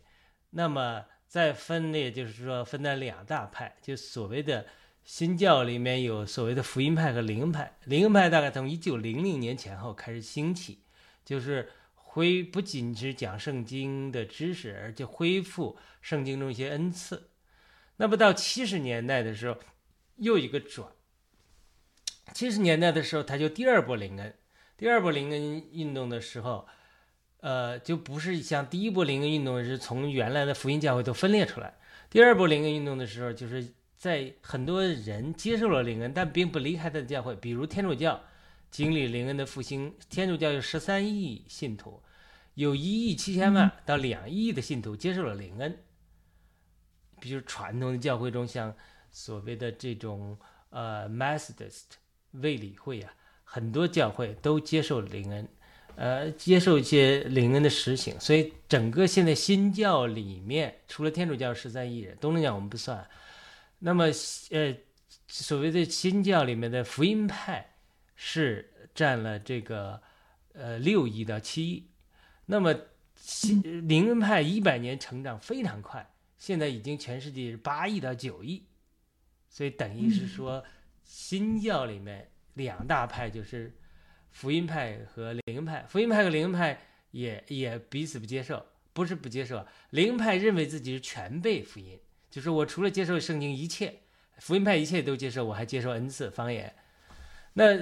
[0.51, 4.65] 那么再分裂，就是说分在两大派，就所谓的
[5.03, 7.77] 新教里面有所谓的福音派和灵派。
[7.83, 10.79] 灵派大概从一九零零年前后开始兴起，
[11.25, 17.29] 就是恢不仅是讲圣经的知识，而且恢复圣经中一些恩赐。
[17.97, 19.59] 那么到七十年代的时候，
[20.15, 20.89] 又一个转。
[22.33, 24.33] 七十年代的时候，他就第二波灵恩，
[24.77, 26.67] 第二波灵恩运动的时候。
[27.39, 31.73] 呃，就不是像第一波灵恩运动是从原来的福音教会都分裂出来。
[32.09, 37.35] 第二波灵恩运动的时候，就是在很多人接受了灵恩，但并不离开他的教会。
[37.35, 38.19] 比如天主教
[38.71, 42.01] 经历灵恩的复兴，天主教有十三亿信徒，
[42.55, 45.77] 有一亿七千万到两亿的信徒接受了灵恩。
[47.19, 48.75] 比如传统的教会中，像
[49.11, 50.37] 所谓的这种
[50.69, 51.83] 呃 Methodist
[52.31, 55.47] 卫理会啊，很多教会都接受了灵恩。
[55.97, 63.03] 呃，接受一些灵恩的实行，所以整个现在新教里面，除了天主教十三亿人，东正教我们不算。
[63.79, 64.05] 那么，
[64.51, 64.75] 呃，
[65.27, 67.67] 所谓的新教里面的福音派
[68.15, 69.99] 是占了这个
[70.53, 71.83] 呃六亿到七亿。
[72.45, 72.75] 那么，
[73.15, 76.07] 新灵恩派一百年成长非常快，
[76.37, 78.63] 现在已经全世界是八亿到九亿。
[79.49, 80.63] 所以等于是说，
[81.03, 83.75] 新教里面两大派就是。
[84.37, 89.65] 福音派和灵派，福音派和灵派也也彼此不接受，不是不接受。
[89.89, 93.95] 灵派认为自己是全被福音，就是我除了接受圣经一切，
[94.37, 96.71] 福音派一切都接受，我还接受恩赐方言。
[97.53, 97.75] 那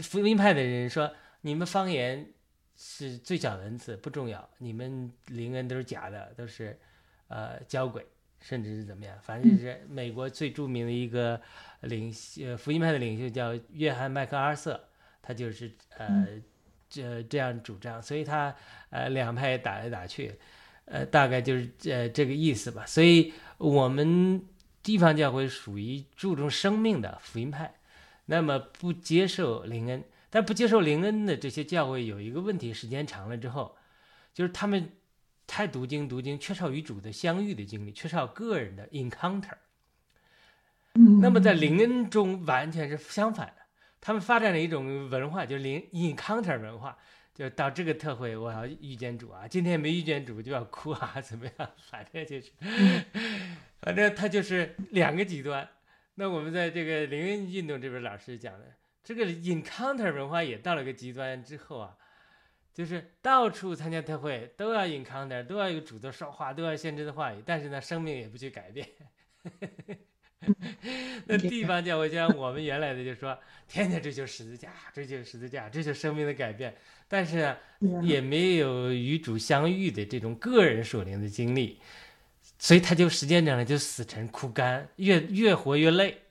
[0.00, 2.24] 福音派的人说，你们方言
[2.76, 6.78] 是最小的恩赐，不重要，你们灵恩都是假的，都是
[7.26, 8.06] 呃教鬼，
[8.40, 9.18] 甚至是怎么样？
[9.20, 11.40] 反正是美国最著名的一个
[11.80, 14.80] 领呃福音派的领袖叫约翰麦克阿瑟。
[15.22, 16.26] 他就是呃，
[16.88, 18.54] 这这样主张，所以他
[18.90, 20.34] 呃两派打来打去，
[20.86, 22.84] 呃大概就是呃这个意思吧。
[22.86, 24.42] 所以我们
[24.82, 27.74] 地方教会属于注重生命的福音派，
[28.26, 33.76] 那么不接受灵恩，但不接受灵恩的这些教会有一个问题，时间长了之后，
[34.32, 34.90] 就是他们
[35.46, 39.58] 太读经读经，缺少与主的相遇的经历，缺少个人的 encounter。
[40.92, 43.54] 那么在灵恩中完全是相反。
[44.00, 46.96] 他们发展了一种文化，就是灵 encounter 文化，
[47.34, 49.46] 就到这个特会，我要遇见主啊！
[49.46, 51.70] 今天没遇见主就要哭啊，怎么样？
[51.90, 52.50] 反正就是，
[53.80, 55.68] 反正他就是两个极端。
[56.14, 58.74] 那我们在这个灵恩运动这边，老师讲的
[59.04, 61.96] 这个 encounter 文化也到了个极端之后啊，
[62.72, 68.88] 就是到处参加特会都要 encounter，都要有主的说话，都要先知的话语，但是呢，生命也不去改变。
[71.26, 73.38] 那地方教会像我们原来的就说，
[73.68, 76.74] 天天追求十字架，追求十字架，追求生命的改变，
[77.08, 77.56] 但是呢，
[78.02, 81.78] 也没有与主相遇的这种个人属灵的经历，
[82.58, 86.22] 所以他就时间长了就死沉枯干，越越活越累。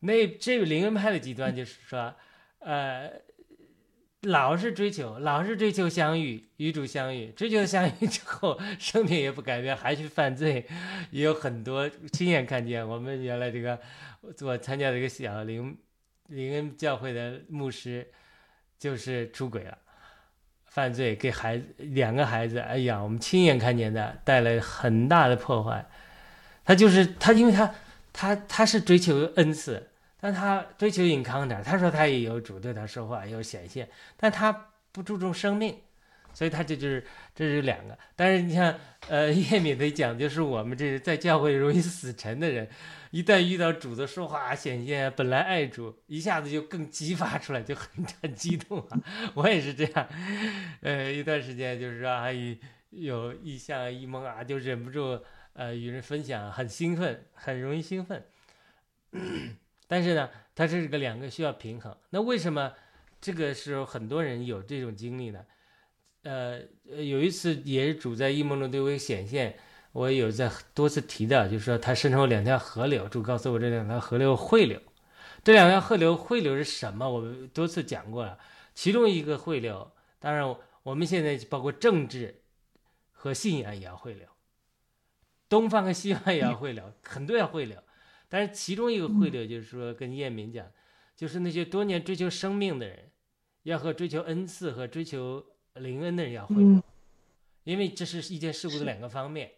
[0.00, 2.14] 那这个灵恩派的极端就是说，
[2.60, 3.10] 呃，
[4.22, 10.66] 老是追求，老是追求相遇，与主相遇，追求相遇之后， 生命也不改变，还去犯罪，
[11.12, 12.86] 也有很多亲眼看见。
[12.86, 13.78] 我们原来这个
[14.40, 15.78] 我参加这个小林
[16.26, 18.08] 林恩教会的牧师，
[18.76, 19.78] 就是出轨了，
[20.66, 25.86] 犯罪，给孩子两个孩子，哎呀，我们亲眼看见的，带来很大的破坏。
[26.64, 27.72] 他就是他，因为他
[28.12, 29.90] 他他是追求恩赐。
[30.20, 34.52] 但他追求隐康点，他说他也有主对他说话，有显现，但他
[34.90, 35.78] 不注重生命，
[36.34, 37.96] 所以他这就是这是两个。
[38.16, 38.74] 但是你像
[39.08, 42.68] 呃叶敏的讲，就是我们这是在教会容易死沉的人，
[43.12, 49.00] 一旦遇到主的说话显现，本来爱主，一下子就更激发出来，就很很 激动啊。
[49.34, 50.08] 我也是这样，
[50.80, 52.26] 呃一段时间就是说啊
[52.90, 55.20] 有意象一蒙啊，就忍不住
[55.52, 58.24] 呃与人分享，很兴奋，很容易兴奋。
[59.88, 61.96] 但是呢，它是个两个需要平衡。
[62.10, 62.72] 那为什么
[63.20, 65.44] 这个时候很多人有这种经历呢？
[66.22, 69.58] 呃，有一次也是主在异梦中对我显现，
[69.92, 74.80] 我有在多次提到，就是说他身后两条河流，主告诉我这两条河流汇流。
[75.42, 77.08] 这两条河流汇流是什么？
[77.08, 78.38] 我们多次讲过了。
[78.74, 82.42] 其中一个汇流，当然我们现在包括政治
[83.12, 84.28] 和信仰也要汇流，
[85.48, 87.82] 东方和西方也要汇流，很多要汇流。
[88.28, 90.70] 但是其中一个汇流，就是说跟叶明讲，
[91.16, 93.10] 就是那些多年追求生命的人，
[93.62, 96.82] 要和追求恩赐和追求灵恩的人要会流，
[97.64, 99.52] 因为这是一件事故的两个方面。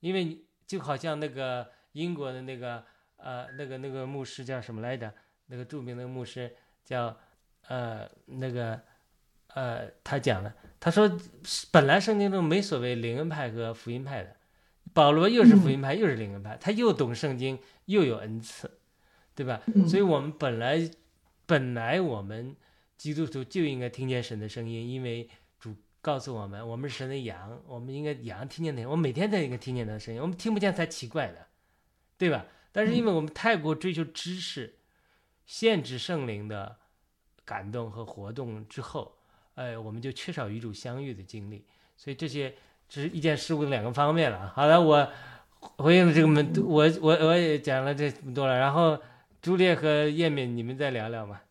[0.00, 2.84] 因为就好像那个英国的那个
[3.16, 5.12] 呃那个那个牧师叫什么来着？
[5.46, 7.18] 那个著名的牧师叫
[7.66, 8.80] 呃那个
[9.54, 11.10] 呃他讲了，他说
[11.72, 14.36] 本来圣经中没所谓灵恩派和福音派的。
[14.94, 18.78] 保罗又是福音派，又是灵恩派，他又懂圣经，又有恩赐，
[19.34, 19.60] 对吧？
[19.88, 20.90] 所以，我们本来
[21.46, 22.56] 本来我们
[22.96, 25.28] 基督徒就应该听见神的声音，因为
[25.58, 28.88] 主告诉我们，我们是神的羊，我们应该羊听见的。
[28.88, 31.46] 我们每天都应该听见他的声音，我们听不见才奇怪的，
[32.16, 32.46] 对吧？
[32.72, 34.76] 但是，因为我们太过追求知识，
[35.44, 36.78] 限制圣灵的
[37.44, 39.18] 感动和活动之后，
[39.54, 41.64] 哎，我们就缺少与主相遇的经历，
[41.96, 42.54] 所以这些。
[42.88, 44.52] 这是一件事物的两个方面了。
[44.54, 45.08] 好了，我
[45.76, 48.58] 回应了这个门，我我我也讲了这么多了。
[48.58, 48.98] 然后
[49.42, 51.42] 朱烈和叶敏，你们再聊聊吧。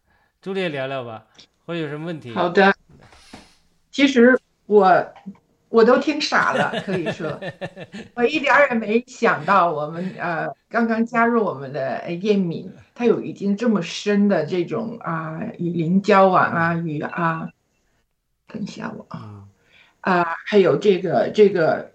[0.42, 1.26] 朱烈聊聊吧，
[1.66, 2.34] 或者有什么问题？
[2.34, 2.74] 好的。
[3.92, 5.14] 其实我
[5.70, 7.40] 我都听傻了，可以说，
[8.16, 17.50] 我一点也没想到，我们呃刚刚加入我们的叶敏，他有已经这么深的这种啊与灵交往啊与啊，
[18.48, 19.47] 等一下我啊。
[20.02, 21.92] 啊，还有这个这个，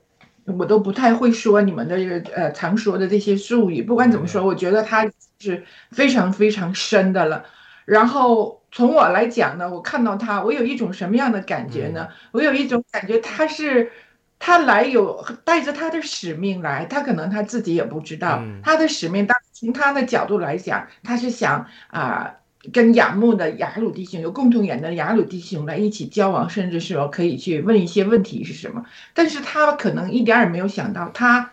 [0.59, 3.82] 我都不太会说你们的这个呃常说的这些术语。
[3.82, 7.44] 不管怎么说，我觉得他是非常非常深的了。
[7.84, 12.09] 然后从我来讲呢，我看到他，我有一种什么样的感觉呢？
[12.32, 13.90] 我有一种感觉，他是
[14.38, 19.26] 他来有带着他的使命来，他可能他自己也不知道他的使命。
[19.26, 22.34] 当从他的角度来讲，他是想啊。
[22.70, 28.84] 跟仰慕的雅鲁弟兄有共同眼的雅鲁弟兄来一起交往，甚至是可以去问一些问题是什么？
[29.14, 31.50] 但是他可能一点也没有想到，他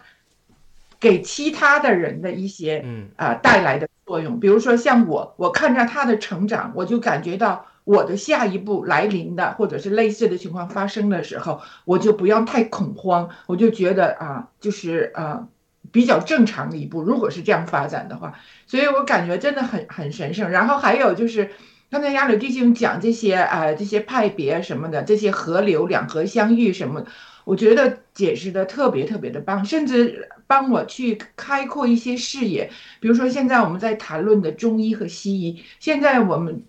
[0.99, 4.39] 给其他的人的一些嗯啊带来的作用。
[4.39, 15.47] 比如说像我，我看着他的成长，我就感觉到我的下一步来临的，或者是类似的情况发生的时候，我就不要太恐慌，我就觉得啊，就是啊。
[15.91, 18.33] 比较正常的一步，如果是这样发展的话，
[18.67, 20.49] 所以我感觉真的很很神圣。
[20.49, 21.49] 然后还有就是
[21.89, 27.03] 刚才亚柳弟兄讲这些啊，这些派别什么的，这些河流两河相遇什么，
[27.43, 32.69] 我觉得解释的特别特别的棒，甚至帮我去开阔一些视野。
[32.99, 36.63] 比如说现在我们在谈论的中医和西医，现在我们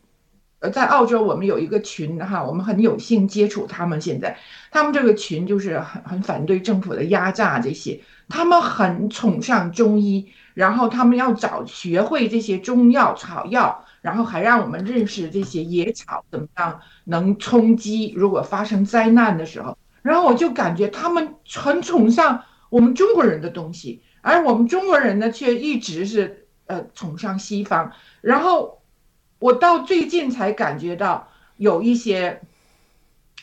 [0.61, 4.01] 呃在澳洲我们有一个群哈，我们很有幸接触他们。
[4.01, 4.39] 现在
[4.71, 8.01] 他们这个群就是很很反对政府的压榨这些。
[8.29, 19.77] 他们很崇尚中医，然后他们要找学会这些中药草药，然后还让我们认识这些野草怎么样能冲击，如果发生灾难的时候。
[20.03, 27.93] 然后我就感觉他们很崇尚我们中国人的东西，而我们中国人呢却一直是呃崇尚西方。
[28.21, 28.80] 然后
[29.41, 32.41] 我到最近才感觉到有一些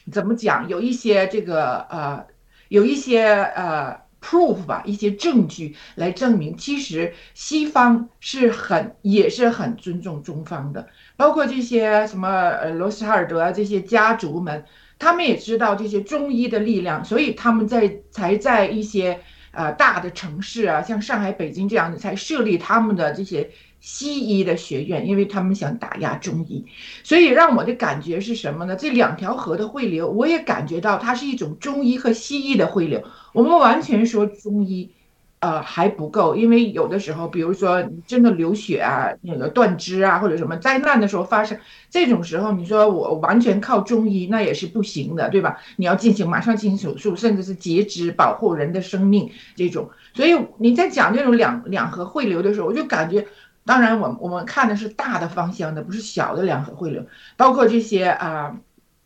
[0.09, 2.25] 怎么讲，有一些这个呃，
[2.69, 3.25] 有一些
[3.55, 4.07] 呃。
[4.19, 14.65] proof 吧，一些证据来证明，其实西方是很也是很尊重中方的，包括这些什么呃罗斯哈尔德啊这些家族们，
[14.97, 19.21] 他们也知道这些中医的力量，所以他们在才在一些
[19.51, 26.65] 呃大的城市啊，像上海、北京这样的才设立他们的这些西医的学院，因为他们想打压中医，
[27.03, 28.75] 所以让我的感觉是什么呢？
[28.75, 33.03] 这两条河的汇流，我也感觉到它是一种中医和西医的汇流。
[33.33, 34.91] 我们完全说中医。
[35.39, 41.55] 呃，还不够，因为有的时候，比如说你真的流血啊，那个断肢啊，或者什么灾难的时候发生，
[41.91, 45.59] 这种时候，你说我完全靠中医那也是不行的，对吧？
[45.75, 49.87] 你要进行马上进行手术，甚至是截肢，保护人的生命这种。
[50.15, 53.27] 所以你在讲这种两两河汇流的时候，我就感觉，
[53.67, 57.05] 当然我我们看的是大的方向的，不是小的两河汇流，
[57.35, 58.57] 包括这些啊，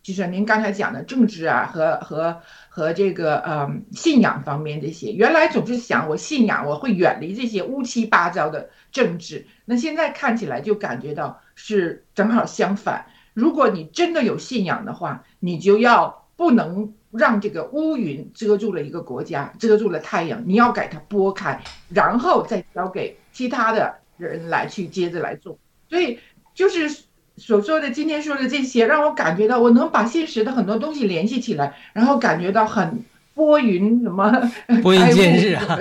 [0.01, 2.41] 就是您刚才讲的政治啊和和。
[2.73, 13.07] 和这个呃信仰方面这些，原来总是想我信仰我会远离这些乌七八糟的政治，那现在看起来就感觉到是正好相反。
[13.33, 23.93] 如果你真的有信仰的话，你就要不能让这个乌云遮住了一个国家，遮住了太阳，你要给它拨开，然后再交给其他的
[24.27, 25.57] 人来去接着来做。
[25.89, 26.19] 所以
[26.53, 27.03] 就是。
[27.37, 33.03] 所说的今天说的这些，让我感觉到我能把现实的很多东西联系起来，然后感觉到很
[33.33, 34.29] 拨云什么
[34.83, 35.79] 拨云见日啊，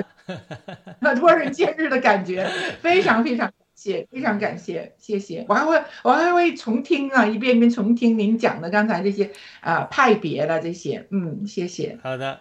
[1.00, 2.48] 那 拨云见日的感觉，
[2.80, 5.44] 非常非常感谢，非常感谢，谢谢。
[5.48, 9.30] 我还会我还会重听啊，一遍一遍重听您讲的刚才这些
[9.60, 11.98] 啊派别的这些，嗯，谢谢。
[12.02, 12.40] 好的，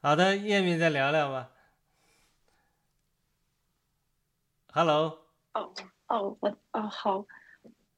[0.00, 1.53] 好的，叶敏再聊聊吧。
[4.76, 5.16] Hello。
[5.52, 5.72] 哦
[6.08, 7.24] 哦，我哦好。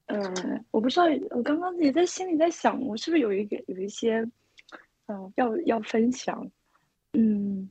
[0.05, 4.19] 嗯，我不知道，我刚刚也在心里在想，我是不是有一个有一些，
[5.07, 6.47] 嗯，要要分享，
[7.13, 7.67] 嗯，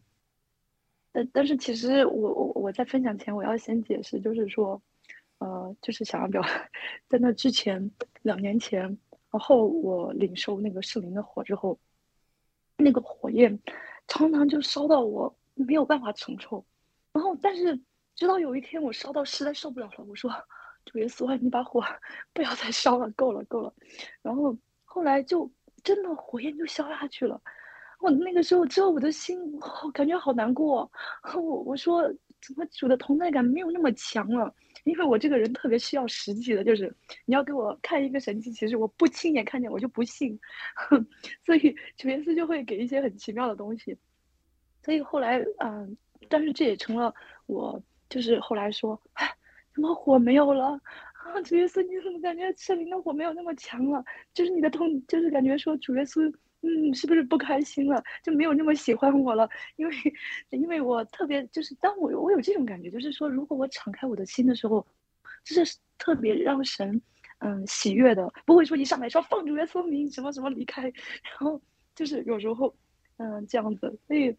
[1.12, 4.82] 但但是其实我我我在分享前，我要先解释，就是说，
[5.38, 6.42] 呃，就是想要表，
[7.06, 7.88] 在那之前
[8.22, 8.80] 两年前，
[9.30, 11.78] 然后我领受那个圣灵的火之后，
[12.76, 13.56] 那个火焰
[14.08, 16.66] 常常就烧到我没有办法承受，
[17.12, 17.80] 然后但是
[18.16, 20.32] 直到有一天我烧到实在受不了了，我说。
[20.88, 21.84] 主耶稣啊，你把火
[22.32, 23.74] 不要再烧了，够了，够了。
[24.22, 25.50] 然后后来就
[25.82, 27.42] 真的火焰就消下去了。
[27.98, 29.36] 我那个时候之后，我的心
[29.92, 30.88] 感觉好难过。
[31.34, 32.04] 我我说
[32.40, 34.54] 怎么主的同在感没有那么强了？
[34.84, 36.94] 因为我这个人特别需要实际的，就是
[37.24, 40.38] 你要给我看一个神迹，其实我不亲眼看见我就不信。
[41.44, 43.98] 所以主耶稣就会给一些很奇妙的东西。
[44.84, 45.96] 所以后来嗯，
[46.28, 47.12] 但是这也成了
[47.46, 49.00] 我就是后来说。
[49.14, 49.30] 哎
[49.74, 50.68] 怎么火没有了
[51.12, 51.42] 啊？
[51.44, 54.02] 主耶稣，你怎么感觉圣灵的火没有那么强了？
[54.32, 58.02] 就是你的痛，就是感觉说主耶稣，嗯，是不是不开心了？
[58.24, 59.46] 就没有那么喜欢我了？
[59.76, 59.94] 因为，
[60.48, 64.86] 因为我特别就是当我我有这种感觉，就是说如果我敞开我的心的时候，
[65.44, 66.98] 就是特别让神
[67.40, 71.60] 嗯喜悦的，不会说一上来说放主耶稣名什么什么离开，然后
[71.94, 72.74] 就是有时候
[73.18, 74.34] 嗯这样子，所以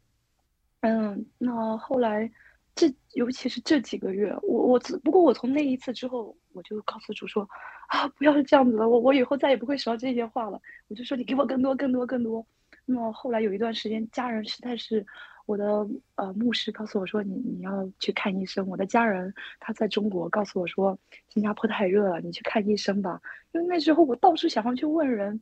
[0.80, 2.32] 嗯那后来。
[2.78, 7.50] 这尤其是这几个月，我我只不过我从那一次之后，我就告诉主说，
[7.88, 10.62] 啊，不要是这样子了，我我以后再也不会说这些话了。
[10.88, 12.46] 我就说你给我更多更多更多。
[12.86, 15.04] 那么后来有一段时间，家人实在是，
[15.48, 18.68] 我的呃牧师告诉我说，你你要去看医生。
[18.68, 20.96] 我的家人他在中国告诉我说，
[21.34, 23.20] 新加坡太热了，你去看医生吧。
[23.54, 25.42] 因为那时候我到处想要去问人，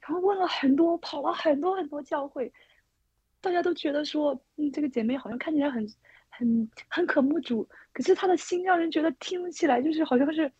[0.00, 2.50] 然后问了很多，跑了很多很多教会，
[3.42, 5.86] 大家都觉得说，嗯，这个姐妹好像看起来很。
[6.36, 10.50] 很很渴慕主，可是他的心让人觉得听起来就是好像是，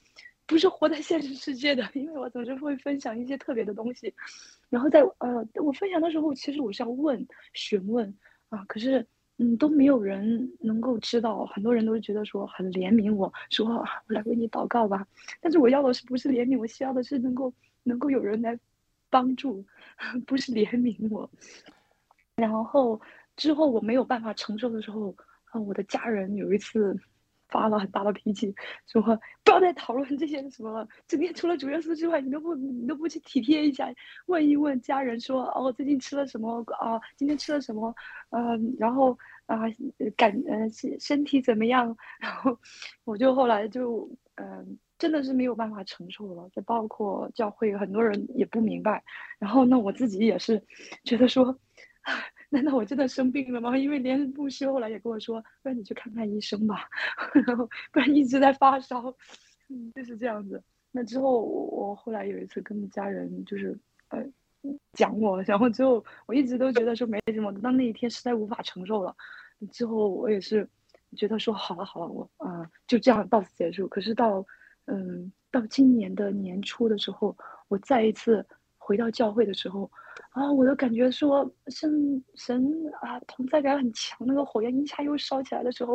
[0.47, 1.89] 不是活在现实世界的。
[1.95, 4.15] 因为我总是会分享一些特别的东西，
[4.71, 8.15] 然后在呃我分享的时候，其实我是要问询问
[8.51, 9.05] 啊，可是
[9.39, 15.07] 嗯都没有人能够知道，很多人都觉得说很怜悯我，说我来为你祷告吧。
[15.41, 16.59] 但是我要的是不是怜悯？
[16.59, 17.53] 我需要的是能够
[17.83, 18.59] 能够有人来
[19.11, 19.65] 帮助，
[20.27, 21.29] 不是怜悯我。
[22.37, 23.01] 然后
[23.37, 25.15] 之后我没有办法承受的时候。
[25.61, 26.97] 我的家人有一次
[27.49, 28.53] 发了很大的脾气，
[28.87, 29.01] 说
[29.45, 30.89] 不要再讨论这些什么了。
[31.07, 33.93] 今天除了主耶稣之外，你都不你都不去体贴一下，
[34.27, 37.01] 问一问家人说哦，最近吃了什么啊？
[37.17, 37.95] 今天吃了什么？
[38.31, 39.61] 嗯，然后啊，
[40.17, 41.97] 感呃身体怎么样？
[42.19, 42.59] 然后
[43.05, 46.49] 我就后来就嗯，真的是没有办法承受了。
[46.51, 49.05] 就包括教会很多人也不明白，
[49.39, 50.61] 然后那我自己也是
[51.05, 51.57] 觉得说。
[52.55, 53.77] 难道我真的生病了吗？
[53.77, 56.89] 因为连牧师后来也跟我说，不然你去看看医生吧，
[57.47, 59.13] 然后不然一直在发烧，
[59.69, 60.63] 嗯，就是这样子。
[60.93, 63.77] 那之后我后来有一次跟家人就是
[64.11, 64.25] 呃
[64.93, 69.13] 讲我，然后之后我一直都觉得说没什么，当那一天实在无法承受了，
[69.73, 70.69] 之后我也是
[71.17, 73.89] 觉得说好了好了，我啊就这样到此结束。
[73.89, 74.47] 可是到
[74.85, 77.37] 嗯到今年的年初的时候，
[77.67, 78.47] 我再一次
[78.79, 79.91] 回到教会的时候。
[80.35, 82.61] 啊，我就感觉说，神神
[83.01, 85.95] 啊，同在感很强，那个火焰一下又烧起来的时候，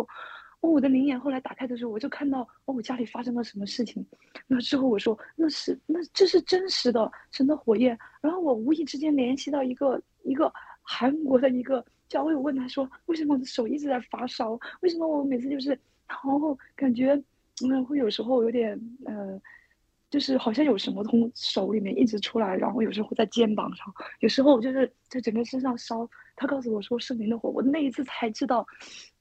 [0.62, 4.06] 哦，我的灵眼后来打开的时候，我就看到哦，我家里发生了什么事情。
[4.48, 8.00] 那之后我说那是那这是真实的神的火焰。
[8.22, 10.50] 然后我无意之间联系到一个一个
[10.82, 14.58] 韩国的一个教会，我问他说为什么我的手一直在发烧？
[14.80, 15.78] 为什么我每次就是
[16.08, 17.22] 然后感觉
[17.68, 19.38] 嗯会有时候有点呃。
[20.10, 26.10] 就是好像有什么从手里面一直出来，然后有时候会在肩膀上，有时候就是在整个身上烧。
[26.36, 28.66] 他告诉我说圣灵的火，我那一次才知道。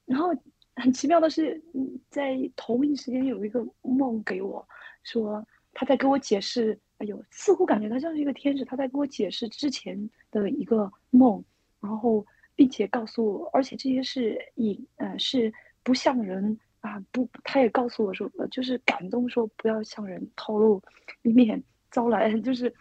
[0.07, 0.29] 然后
[0.77, 1.61] 很奇妙的是，
[2.09, 4.67] 在同一时间有一个梦给我，
[5.03, 11.45] 说他在给我解释，哎呦，似乎感觉他像是一个天使，他在给我解释之前的一个梦，
[11.81, 12.25] 然后
[12.55, 16.59] 并且告诉我，而且这些是以呃是不像人。
[16.81, 20.83] 啊不，他也告诉我说，就是感动说不要向人透露，
[21.23, 22.73] 以免 招来就是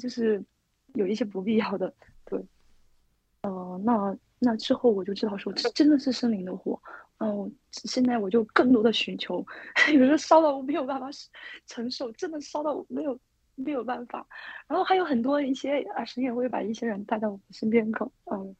[0.00, 0.42] 就是
[0.94, 1.94] 有一些不必要的。
[2.24, 2.44] 对，
[3.42, 6.80] 呃，那那之后我就知道说，这真的是森林的火。
[7.18, 9.44] 嗯，现在我就更多的寻求，
[9.92, 11.08] 有时候烧到我没有办法
[11.66, 13.18] 承受，真的烧到我没有
[13.54, 14.26] 没有办法。
[14.66, 18.56] 然后还有很多一些啊，神也会把一些人带到我们身边口，嗯。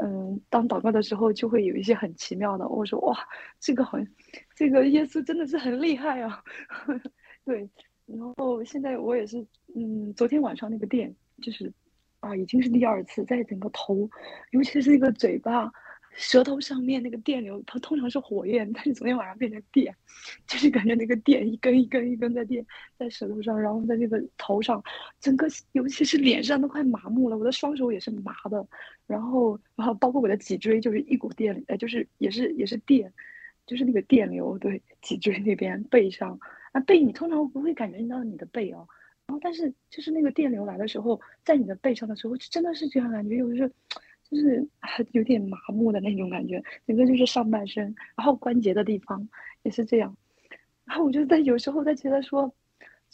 [0.00, 2.68] 嗯，当祷告的时候就会有一些很奇妙的。
[2.68, 3.16] 我说哇，
[3.58, 4.06] 这个好像，
[4.54, 6.42] 这个耶稣真的是很厉害啊。
[7.44, 7.68] 对，
[8.06, 9.44] 然后现在我也是，
[9.74, 11.72] 嗯，昨天晚上那个电就是，
[12.20, 14.08] 啊，已经是第二次，在整个头，
[14.50, 15.72] 尤其是那个嘴巴。
[16.16, 19.94] 舌头上面那个电流，它通常是火焰，但是昨天晚上变成电，
[20.46, 22.64] 就是感觉那个电一根一根一根在电
[22.98, 24.82] 在舌头上，然后在那个头上，
[25.20, 28.66] 整个尤其是脸上都快麻木了，我的双手也是麻的，
[29.06, 33.12] 然后然后包括我的脊椎就是一股电，呃，就是也是也是电，
[33.66, 36.40] 就是那个电流，对，脊椎那边背上，
[36.72, 38.88] 啊背你通常不会感觉到你的背哦，
[39.26, 43.70] 然后但是就是那个电流来的时候，在你的背上的时候，就真的是这样感觉，就是。
[44.30, 49.28] 就是还有点麻木的那种感觉，整个就是上半身，然后关节的地方
[49.62, 50.16] 也是这样。
[50.84, 52.52] 然后我就在有时候在觉得说，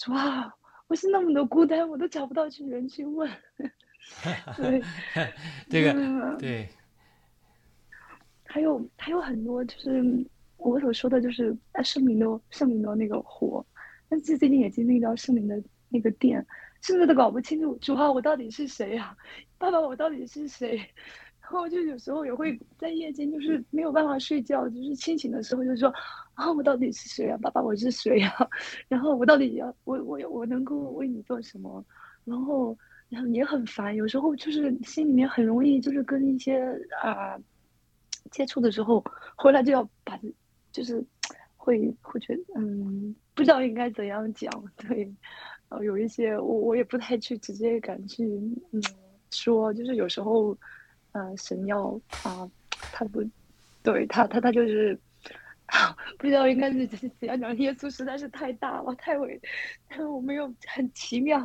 [0.09, 0.55] 哇，
[0.89, 3.31] 我是那么的孤单，我都找不到去人去问。
[4.57, 4.83] 对，
[5.69, 6.69] 这个对。
[8.45, 10.27] 还有还有很多，就是
[10.59, 13.65] 我所说的就是圣灵的圣灵的那个火，
[14.09, 16.45] 但是最近也经历到圣灵的那个电。
[16.83, 19.17] 甚至都搞不清楚主啊，我到底是谁呀？
[19.57, 20.77] 爸爸，我到底是谁？
[21.41, 25.93] 然后就有时候也会在夜间，就是没有办法睡觉，就是清醒的时候就说
[26.35, 27.37] 啊，我到底是谁呀？
[27.41, 28.33] 爸爸，我是谁呀？
[28.89, 31.85] 然后我到底要我我我能够为你做什么？
[32.25, 32.77] 然后
[33.09, 36.63] 然后也很烦，有时候就是心里面很容易就是跟一些
[37.03, 37.39] 啊
[38.31, 39.05] 接触的时候，
[39.37, 40.19] 回来就要把
[40.73, 41.05] 就是
[41.57, 45.13] 会会觉得嗯，不知道应该怎样讲，对。
[45.73, 48.25] 呃，有一些我我也不太去直接敢去
[48.73, 48.83] 嗯
[49.31, 50.57] 说，就是有时候，
[51.13, 52.49] 呃，神要啊，
[52.93, 53.23] 他不，
[53.83, 54.99] 对他他他就是，
[56.19, 59.41] 不知道应该是怎样讲，耶稣实在是太大了，太伟，
[59.99, 61.41] 我没有很奇妙，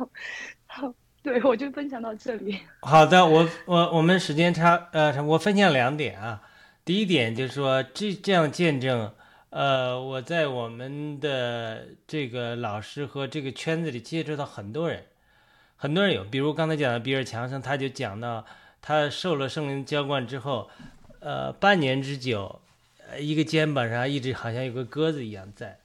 [0.66, 2.58] 好，对我就分享到这里。
[2.80, 6.42] 好的，我我我们时间差，呃，我分享两点啊，
[6.84, 9.10] 第一点就是说这这样见证。
[9.50, 15.06] 呃，我在我们的这个老师和这个圈子里接触到很多人，
[15.76, 18.44] 很多人有，比如刚才讲的比尔强生，他就讲到
[18.82, 20.68] 他受了圣灵浇灌之后，
[21.20, 22.60] 呃，半年之久，
[23.08, 25.78] 呃，一个肩膀上一直好像有个鸽子一样在。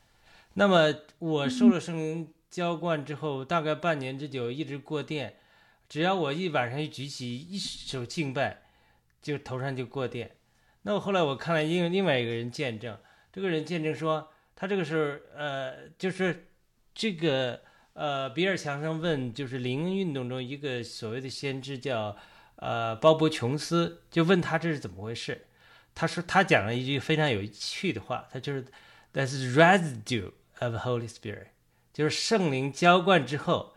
[0.56, 5.36] 那么我受了圣灵浇灌之后，大概半年之久一直过电，
[5.88, 8.62] 只要我一晚上一举起一手敬拜，
[9.22, 10.32] 就头上就过电。
[10.82, 12.98] 那我后来我看了另另外一个人见证。
[13.34, 16.50] 这个人见证说，他这个是呃，就是
[16.94, 17.60] 这个
[17.94, 22.16] 呃，比尔强生问，就是灵运动中一个所谓的先知叫
[22.58, 25.48] 呃鲍勃琼斯，就问他这是怎么回事。
[25.96, 28.66] 他说他讲了一句非常有趣的话，他就是
[29.12, 31.48] "That's residue of Holy Spirit"，
[31.92, 33.74] 就是圣灵浇灌之后，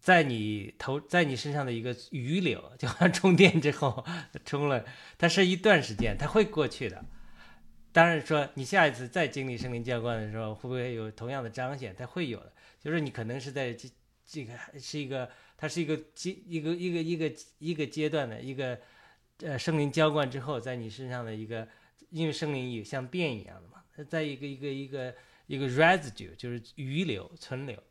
[0.00, 4.04] 在你头在你身上的一个余留，就像充电之后
[4.44, 4.84] 充了，
[5.16, 7.04] 它是一段时间，它会过去的。
[7.98, 11.92] 当然说，你下一次再经历圣灵浇灌的时候，会不会有同样的彰显？
[11.98, 13.90] 它会有的，就是你可能是在这
[14.24, 18.78] 这个是一个，它是一个阶一个一个一个一个阶段的一个，
[19.42, 21.66] 呃，圣灵浇灌之后，在你身上的一个，
[22.10, 25.12] 因为圣灵也像电一样的嘛，它在一个一个一个
[25.48, 27.82] 一个 residue，就是余留存留，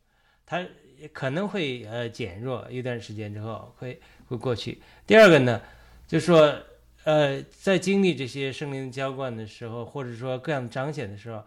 [0.46, 0.66] 它
[1.12, 4.80] 可能会呃减弱一段时间之后会会过去。
[5.06, 5.60] 第二个呢，
[6.06, 6.58] 就是说。
[7.08, 11.42] 呃，在经历这些圣灵浇灌的时候，或者说各样彰显的时候，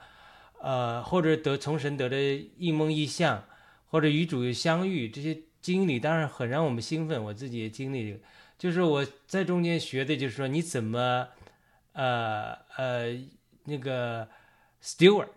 [0.59, 2.17] 呃，或者得从神得的
[2.57, 3.47] 一梦一象，
[3.85, 7.23] 或者与主相遇，这些经历当然很让我们兴奋。
[7.23, 8.23] 我自己也经历这个，
[8.57, 11.27] 就是我在中间学的，就是说你怎么，
[11.93, 13.15] 呃呃，
[13.65, 14.27] 那个
[14.81, 15.27] steward，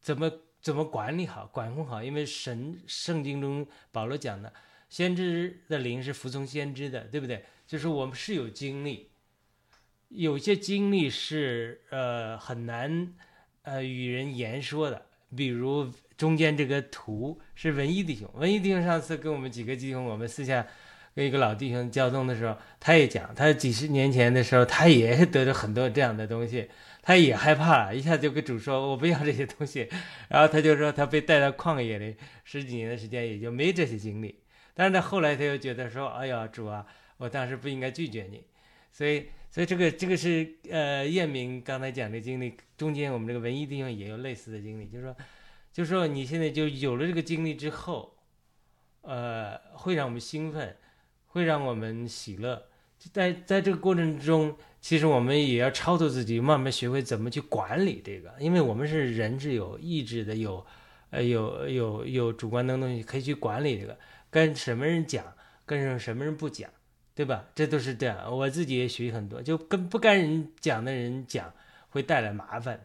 [0.00, 0.30] 怎么
[0.62, 2.00] 怎么管理好、管控好？
[2.00, 4.52] 因为神圣经中保罗讲的，
[4.88, 7.44] 先知的灵是服从先知的，对不对？
[7.66, 9.08] 就是我们是有经历，
[10.14, 13.12] 有些经历是呃很难
[13.62, 15.06] 呃与人言说的，
[15.36, 20.66] 比如中间这个图是文艺弟兄，文艺弟兄上次跟我们几个弟兄，我们私下
[21.14, 26.68] 跟一个老弟兄交通的时候，他也讲，他几十年前的时候，他也得了很多这样的东西，
[27.02, 29.88] 他也害怕，一下就跟主说我不要这些东西，
[30.28, 34.38] 然后他就说他被带到旷野里十几年的时间，也就没这些经历，
[34.74, 36.86] 但是他后来他又觉得说，哎呀主啊。
[37.16, 38.42] 我当时不应该拒绝你，
[38.90, 45.16] 所以，所以这个这个是呃，燕明刚才讲的经历，中间我们这个文艺弟兄也有类似的经历，就是说，
[45.72, 48.16] 就是说你现在就有了这个经历之后，
[49.02, 50.76] 呃，会让我们兴奋，
[51.26, 52.64] 会让我们喜乐，
[53.12, 60.66] 在在这个过程中，其实我们也要超脱自己，慢慢学会怎么去管理这个，因为我们是人是有意志的，有
[61.10, 63.96] 呃有有有主观能东西可以去管理这个，
[64.30, 65.24] 跟什么人讲，
[65.64, 66.68] 跟什么人不讲。
[67.14, 67.46] 对吧？
[67.54, 71.54] 这都是这样，我自己也学很多，就跟不该人讲的人讲，
[71.90, 72.80] 会带来麻烦。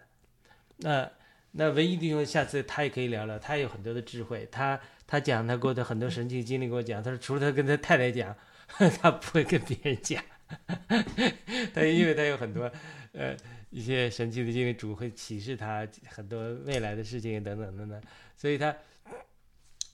[0.78, 1.10] 那
[1.54, 4.48] 那文艺弟兄下次他也可以聊聊，他有很多的智慧。
[4.52, 7.02] 他他讲他过的很多神奇经历，给我讲。
[7.02, 8.36] 他说除了他跟他太太讲，
[9.02, 10.24] 他不会跟别人讲。
[11.74, 12.72] 他因为他有很多
[13.14, 13.36] 呃
[13.72, 18.02] 一些神奇的经历，主会启示他很多未来的事情等等等等，
[18.38, 18.76] 所以他。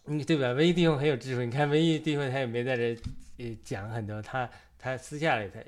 [0.07, 0.51] 你对吧？
[0.51, 1.45] 文艺弟兄很有智慧。
[1.45, 2.97] 你看文艺弟兄他也没在这
[3.37, 5.59] 呃讲很多，他他私下里他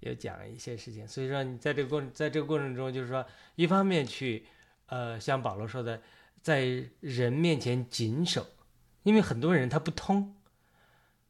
[0.00, 1.06] 也讲一些事情。
[1.06, 3.24] 所以说你在这个过在这个过程中，就是说
[3.54, 4.44] 一方面去
[4.86, 6.00] 呃像保罗说的，
[6.42, 6.66] 在
[7.00, 8.46] 人面前谨守，
[9.02, 10.34] 因为很多人他不通，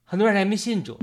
[0.04, 0.98] 很多人还没信主。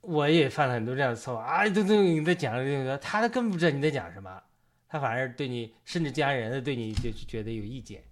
[0.00, 1.68] 我也犯了很多这样的错误啊！
[1.68, 4.42] 都都你在讲这个，他根本不知道你在讲什么，
[4.88, 8.02] 他反而对你甚至家人对你就觉得有意见，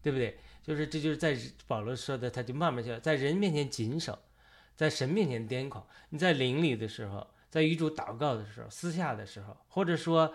[0.00, 0.38] 对不对？
[0.62, 1.36] 就是，这就是在
[1.66, 4.18] 保罗说的，他就慢慢就在人面前谨守，
[4.76, 5.84] 在神面前癫狂。
[6.10, 10.32] 你在灵里的时候，在与主祷告的时候，私下的时候，或者说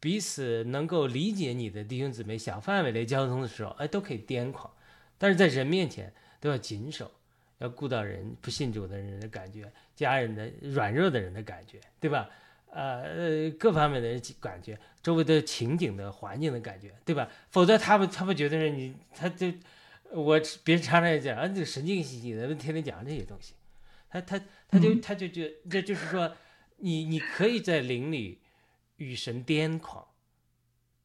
[0.00, 4.72] 彼此能够理解你的弟兄姊妹小范围的交通的时候，哎，都可以癫狂。
[5.18, 7.10] 但是在人面前都要谨守，
[7.58, 12.30] 要顾到人不信主的人的感觉，家人的软弱的人的感觉，对吧？
[12.70, 17.26] 呃，各方面的感觉，周围的情景的环境的感觉，对吧？
[17.48, 19.50] 否则他们他们觉得是你，他就
[20.10, 23.54] 我别人常常也讲啊，这神经兮兮的，天天讲这些东西，
[24.10, 24.38] 他他
[24.68, 26.36] 他就他就觉这就是说，
[26.76, 28.40] 你你可以在灵里
[28.96, 30.06] 与神癫狂，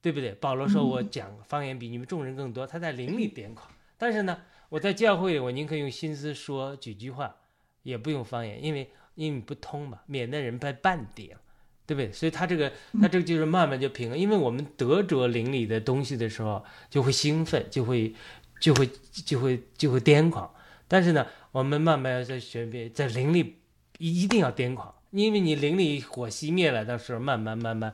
[0.02, 0.34] 对不对？
[0.34, 7.38] 保罗说我讲方言比你们众人更多，他在灵里癫狂，但是呢，我在教会里我宁可用心思说几句话，
[7.84, 11.38] 也不用方言，因为因为不通嘛，免得人被半点。
[11.86, 12.12] 对不对？
[12.12, 12.72] 所以他这个，
[13.02, 18.14] 他这个就是慢慢就平衡，因为我们得着灵里的东西的时候，就会兴奋，就会，
[18.60, 20.50] 就会，就会，就会癫狂。
[20.88, 23.58] 但是呢，我们慢慢要在学别在灵里
[23.98, 27.94] 一定要癫狂，因为你灵里火熄灭了，到时候慢慢慢慢，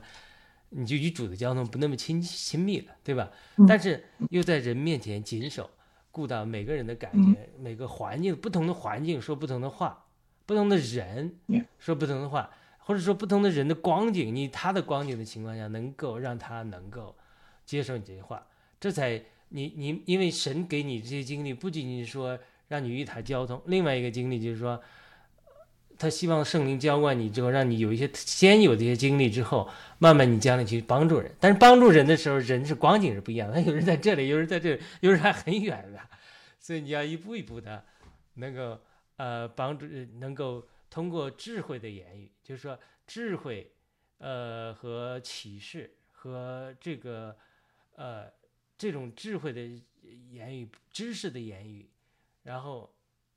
[0.70, 3.30] 你就与主的交通不那么亲亲密了，对吧？
[3.66, 5.70] 但是又在人面前谨守，
[6.10, 10.04] 顾到每个人的感觉，每个环境不同的环境说不同的话，
[10.46, 11.34] 不同的人
[11.78, 12.50] 说不同的话。
[12.88, 17.14] 或者说不同的人的光景，你他的光景的情况下，能够让他能够
[17.66, 18.46] 接受你这些话，
[18.80, 24.80] 这才你你因为神给你这些经历，不仅仅是说让你与他交通，另外一个经历就是说，
[25.98, 29.68] 他希望圣灵浇灌你之后，让你有一些先有这些经历之后，
[29.98, 31.30] 慢慢你将来去帮助人。
[31.38, 36.00] 但是帮助人的时候，人是光景是不一样的， 有人在这里，有人在这里，有人还很远的，
[36.58, 37.84] 所以你要一步一步的，
[38.36, 38.80] 能够
[39.18, 39.84] 呃帮助，
[40.20, 40.64] 能够。
[40.90, 43.70] 通过智慧的言语，就是说智慧，
[44.18, 47.36] 呃，和启示和这个，
[47.94, 48.32] 呃，
[48.76, 49.60] 这种智慧的
[50.30, 51.88] 言语、知识的言语，
[52.42, 52.92] 然后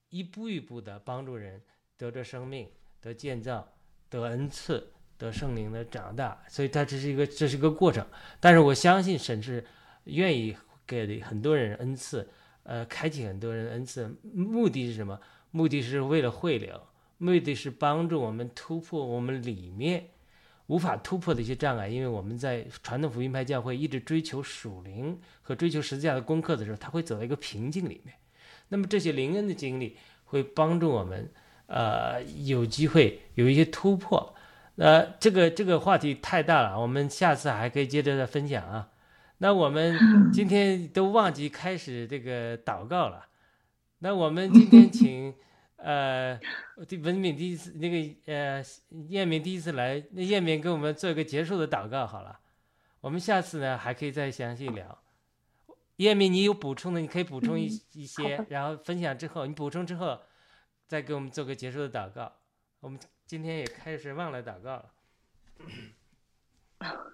[0.10, 1.62] 一步一步的帮助人
[1.98, 3.72] 得着生命、得建造、
[4.10, 6.42] 得恩赐、得圣灵的长大。
[6.48, 8.08] 所以，它这是一个，这是一个过程。
[8.40, 9.64] 但是，我相信神是
[10.06, 10.56] 愿意
[10.88, 12.28] 给很多人恩赐，
[12.64, 14.08] 呃，开启很多人恩赐。
[14.24, 15.20] 目的是什么？
[15.52, 16.88] 目的是为了汇流。
[17.22, 20.08] 目的是帮助我们突破我们里面
[20.66, 28.16] 无法突破的一些障碍，因为我们在传统福音派教会一直追求属灵和追求十字架的功课的时候，他会走到一个瓶颈里面。
[28.70, 31.32] 那么这些灵恩的经历会帮助我们，
[31.68, 34.34] 呃，有机会有一些突破。
[34.76, 38.90] 那这个这个话题太大了，我们下次还可以接着再分享啊。
[39.38, 39.96] 那我们
[40.34, 43.28] 今天都忘记开始这个祷告了，
[44.00, 45.36] 那我们今天请。
[45.84, 46.40] 呃，
[46.88, 48.64] 第文敏第一次那个呃，
[49.10, 52.40] 燕明第一次来，那燕明给我们做一个结束的祷告好了。
[53.00, 55.02] 我们下次呢还可以再详细聊。
[55.98, 60.22] 叶明，你有补充的，你可以补充一一些，然后分享之后，你补充之后，
[60.88, 62.32] 再给我们做个结束的祷告。
[62.80, 64.92] 我们今天也开始忘了祷告了。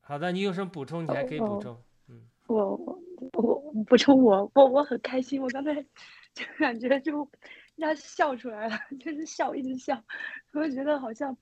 [0.00, 1.04] 好的，你有什么补充？
[1.04, 1.80] 你还可以补充。
[2.08, 2.98] 嗯，我我
[3.32, 5.74] 我补充我我我很开心，我刚才
[6.34, 7.28] 就感觉就
[7.76, 10.02] 要笑出来了，就是笑一直笑，
[10.52, 11.36] 我觉得好像。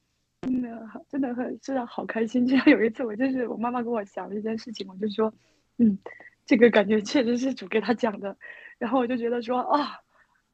[0.47, 0.63] 嗯，
[1.09, 2.47] 真的很，真的好开心。
[2.47, 5.33] 就像有一次，我就是我妈妈跟我讲了一件事情，我就说，
[5.79, 5.99] 嗯，
[6.45, 8.37] 这个感觉确实是主给他讲的。
[8.77, 9.97] 然后我就觉得说，啊，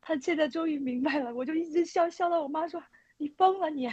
[0.01, 1.35] 他现在终于明白了。
[1.35, 2.81] 我就一直笑笑到我妈说，
[3.17, 3.89] 你疯了你。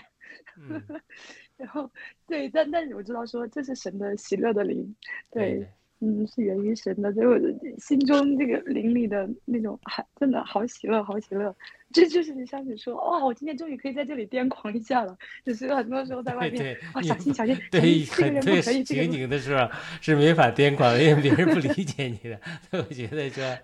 [1.58, 1.92] 然后，
[2.28, 4.96] 对，但但是我知道说这是神的喜乐的灵，
[5.32, 5.68] 对。
[6.00, 11.56] 嗯，是源于神的，所以我的心中这个灵里的那种，还真的好喜乐，好喜乐。
[11.92, 15.18] 这就是你上次说，哇，我今天终于可以在这里癫狂一下了。
[15.44, 18.84] 就是很多时候在外面，啊，小心小心，对，这个人不可以。
[18.84, 19.68] 情景的时候
[20.02, 22.40] 是没法癫狂的，因为别人不理解你的。
[22.74, 23.58] 我觉得说，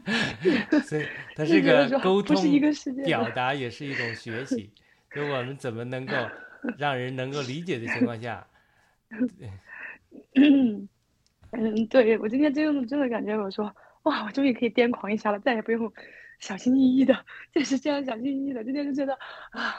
[0.82, 1.04] 所以
[1.36, 2.34] 它是个沟通，
[3.04, 4.70] 表达也是一种学习。
[5.14, 6.14] 就我们怎么能够
[6.78, 8.46] 让人能够理解的情况下，
[9.38, 9.50] 对。
[11.52, 15.92] 嗯，对我今天真的真的感觉，我说哇，我终于可以癫狂一下了，再也不用
[16.38, 17.14] 小心翼翼的，
[17.52, 18.62] 就是这样小心翼翼的。
[18.64, 19.12] 今天就觉得
[19.50, 19.74] 啊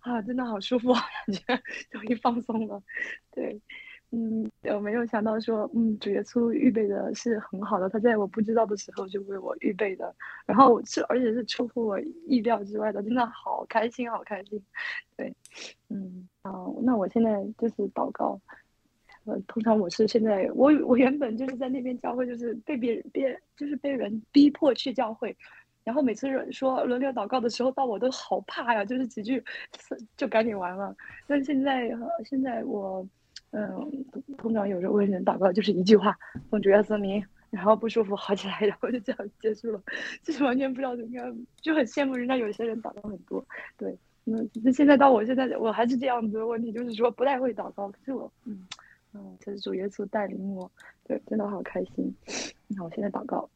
[0.00, 1.02] 啊，真的好舒服，感
[1.32, 2.82] 觉终于放松了。
[3.30, 3.60] 对，
[4.10, 10.14] 嗯，我没有想到说，嗯，主耶稣预备的是很好的，他在我不知道的时候就为我预备的，
[10.44, 14.60] 然后是而且是出乎我意料之外的，真的好开心，好开心。
[15.16, 15.32] 对，
[15.88, 18.40] 嗯，好，那我现在就是祷告。
[19.24, 25.36] 呃，通常我是现在，我我原本就是在那边教会，就是被别人别就是被人逼迫去教会，
[25.84, 29.40] 然后每次说轮流祷告的时候，到我都好怕呀，就是几句
[30.16, 30.92] 就赶紧完了。
[31.28, 31.88] 但现在
[32.24, 33.06] 现在我，
[33.52, 34.04] 嗯，
[34.38, 36.18] 通常有时候为人祷告就是一句话，
[36.50, 39.80] 奉主耶稣名，然后不舒服好起来，然后就这样结束了，
[40.24, 43.44] 就是完全不知道怎么样，就很羡慕人家有些人祷告很多。
[43.78, 48.66] 对，那那现在到我现在我还是这样子的问题，就是说不太会祷告，可是我嗯。
[49.14, 50.70] 嗯，这是主耶稣带领我，
[51.04, 52.14] 对，真的好开心。
[52.66, 53.46] 那我现在祷告，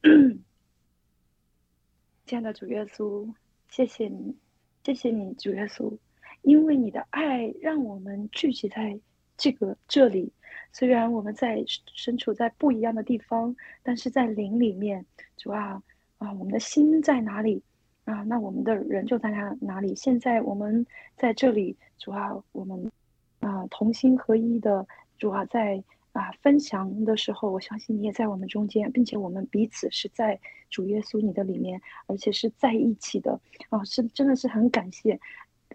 [2.27, 3.27] 亲爱的主耶稣，
[3.71, 4.37] 谢谢你，
[4.85, 5.97] 谢谢你，主耶稣，
[6.43, 9.01] 因为你的爱让我们聚集在
[9.39, 10.31] 这个这里。
[10.73, 15.07] 虽然我们在身处在不一样的地方，但是在灵里面，
[15.39, 15.83] 主啊
[16.19, 17.63] 啊，我们的心在哪里
[18.05, 18.23] 啊？
[18.25, 19.95] 那我们的人就在哪哪里？
[19.95, 20.87] 现在我们
[21.17, 22.93] 在这里，主啊，我们
[23.41, 24.87] 啊同心合一的。
[25.19, 30.39] 主啊，在啊分享的时候，我相信你也在我们中间，并且我们彼此是在
[30.71, 33.39] 主耶稣你的里面，而且是在一起的
[33.69, 35.19] 啊，是真的是很感谢，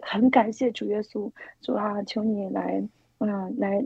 [0.00, 1.30] 很感谢主耶稣，
[1.60, 2.82] 主啊，求你来，
[3.18, 3.84] 嗯，来，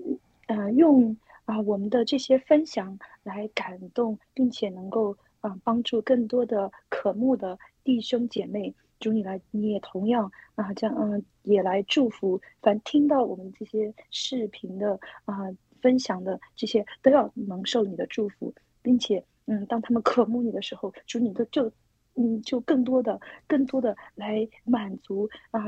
[0.48, 8.74] 嗯，用啊我们的这些分享来感动，并且能够啊帮助更多的渴慕的弟兄姐妹。
[8.98, 12.40] 主你来，你也同样啊，这样嗯，也来祝福。
[12.62, 15.36] 凡听到我们这些视频的啊，
[15.80, 21.70] 分享的这些，都要蒙受你的祝福，并且嗯，当他们渴慕你的时候，主你的就
[22.14, 25.60] 嗯，就更多的、更多的来满足啊，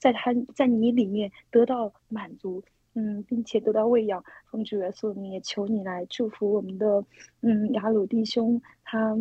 [0.00, 2.62] 在他在你里面得到满足，
[2.94, 4.24] 嗯，并且得到喂养。
[4.50, 7.04] 奉主耶稣，你也求你来祝福我们的
[7.40, 9.16] 嗯雅鲁弟兄，他。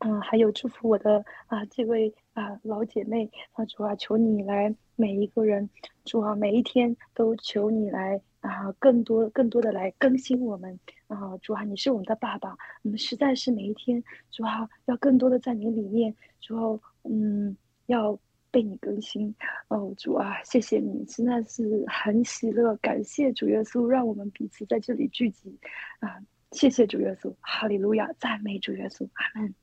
[0.00, 5.68] 嗯，还有祝福我的啊，这位啊老姐妹啊，主啊，求你来每一个人，
[6.04, 10.78] 主啊，每一天都求你来啊，更多更多的来更新我们。
[11.08, 18.18] 啊，主啊，你是我们的爸爸，我们实在是每一天，主啊，要更多的在你里面，主啊，嗯，要
[18.50, 19.34] 被你更新。
[19.68, 25.58] 哦，主啊，谢谢你，实在是很喜乐，感谢主耶稣，让我们彼此在这里聚集。
[26.00, 26.18] 啊，
[26.52, 29.54] 谢谢主耶稣，哈利路亚，赞美主耶稣，阿门。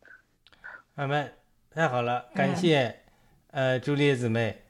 [0.95, 1.31] 阿门，
[1.75, 3.01] 太好了，感谢，
[3.51, 4.63] 呃，朱丽叶姊妹，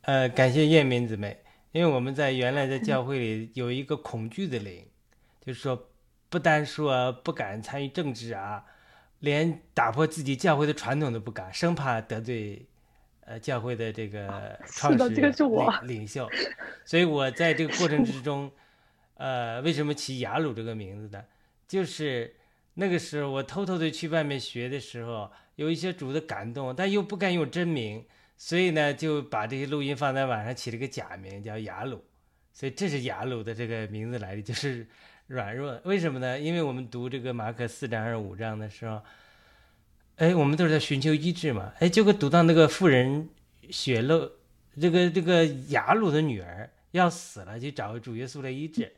[0.00, 1.38] 呃，感谢燕明姊妹，
[1.70, 4.84] 因为我们在原来的教会里有一个恐惧的灵，
[5.40, 5.90] 就是说，
[6.28, 8.64] 不单说不敢参与政治啊，
[9.20, 12.66] 连打破自己教会的传统都不敢，生怕得罪，
[13.20, 15.32] 呃，教会的这个创始人
[15.82, 16.28] 领袖，
[16.84, 18.50] 所以我在这个过程之中，
[19.14, 21.22] 呃，为什么起雅鲁这个名字呢？
[21.68, 22.34] 就是
[22.74, 25.30] 那个时候我偷偷的去外面学的时候。
[25.56, 28.04] 有一些主的感动，但又不敢用真名，
[28.36, 32.02] 所以呢就把这些录音放在网上，起了个假名叫雅鲁，
[32.52, 34.86] 所以这是雅鲁的这个名字来的，就是
[35.26, 35.80] 软弱。
[35.84, 36.38] 为什么呢？
[36.38, 39.02] 因为我们读这个马可四章还是五章的时候，
[40.16, 43.28] 哎，我们都是在寻求医治嘛，哎，结果读到那个妇人
[43.70, 44.30] 血漏，
[44.80, 48.92] 这个这个雅鲁的女儿要死了，去找主耶稣来医治。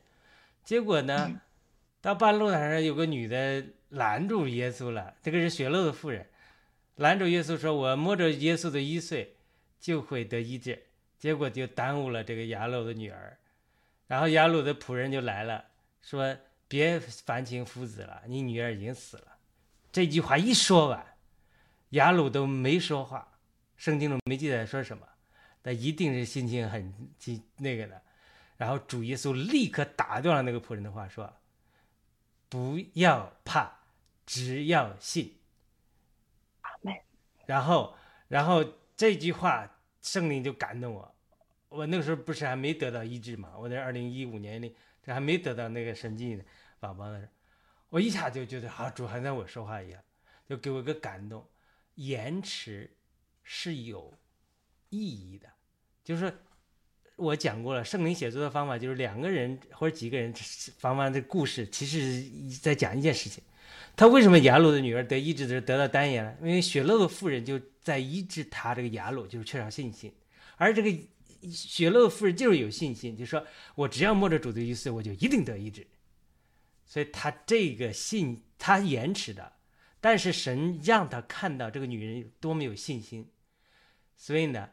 [0.65, 1.41] 结果呢，
[2.01, 6.27] 到半路上有个女的拦住耶稣了，这个是血漏的妇人，
[6.97, 9.37] 拦住耶稣说：“我摸着耶稣的衣穗
[9.81, 10.87] 就会得医治。”
[11.19, 13.39] 结果就耽误了这个雅鲁的女儿。
[14.07, 15.65] 然后雅鲁的仆人就来了，
[16.03, 16.37] 说
[16.69, 19.39] ：“别烦请夫子了，你女儿已经死了。”
[19.91, 21.17] 这句话一说完，
[21.91, 23.39] 雅鲁都没说话。
[23.77, 25.07] 圣经中没记载说什么，
[25.63, 28.03] 但一定是心情很激那个的。
[28.57, 31.33] 然后主耶稣立刻打断了那个仆人的话，说
[32.49, 33.81] ：“不要怕，
[34.27, 35.37] 只要信。”
[37.47, 37.95] 然后，
[38.29, 38.65] 然后
[38.97, 41.15] 这句话圣灵就感动我。
[41.69, 43.53] 我那时候不是还没得到医治嘛？
[43.59, 46.45] 我在二零一五年里，这还没得到那个神迹呢
[46.79, 47.29] 宝宝呢，
[47.89, 50.03] 我一下就觉得好，主还在我说话一样，
[50.47, 51.47] 就给我一个感动。
[51.97, 52.97] 延迟
[53.43, 54.13] 是有
[54.91, 55.49] 意义的，
[56.03, 56.33] 就是。
[57.17, 60.35] 我讲过了，圣灵写作的方法就是两个人或者几个人
[60.79, 62.25] 方法的故事，其实
[62.59, 63.43] 在讲一件事情。
[63.97, 66.37] 他为什么雅鲁的女儿得医治的时候得到单眼了？
[66.41, 70.13] 因为血漏的妇人就在医治他这个雅鲁，就是缺少信心。
[70.57, 73.47] 而这个血漏的妇人就是有信心，就说
[73.77, 75.87] 我只要摸着主的意思，我就一定得医治。
[76.85, 79.53] 所以他这个信他延迟的，
[80.01, 83.31] 但是神让他看到这个女人有多么有信心，
[84.17, 84.69] 所以呢，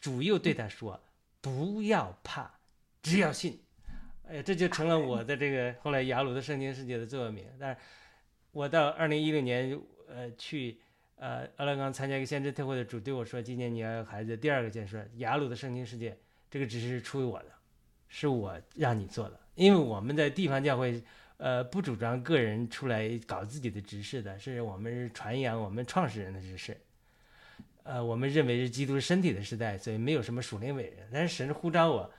[0.00, 1.00] 主又对他说。
[1.44, 2.50] 不要怕，
[3.02, 3.60] 只要信，
[4.26, 7.44] 哎，这就成了我的这个后来雅鲁的圣经世界的座右铭。
[7.60, 7.80] 但是，
[8.50, 9.78] 我到二零一六年，
[10.08, 10.80] 呃，去
[11.16, 16.16] 呃阿拉冈参加一个先知特会的主对我说：“今年你要有孩子。”第二个建说雅鲁的圣经世界，
[16.50, 17.52] 这个只是出于我的，
[18.08, 19.38] 是我让你做的。
[19.54, 21.04] 因为我们在地方教会，
[21.36, 26.74] 呃，不主张个人出来搞自己的执事的，是我们是传扬我们创始人的执事。
[27.84, 31.08] 呃，我们认为是基督身体的时代，所以没有什么属灵伟人。
[31.12, 32.10] 但是神呼召我，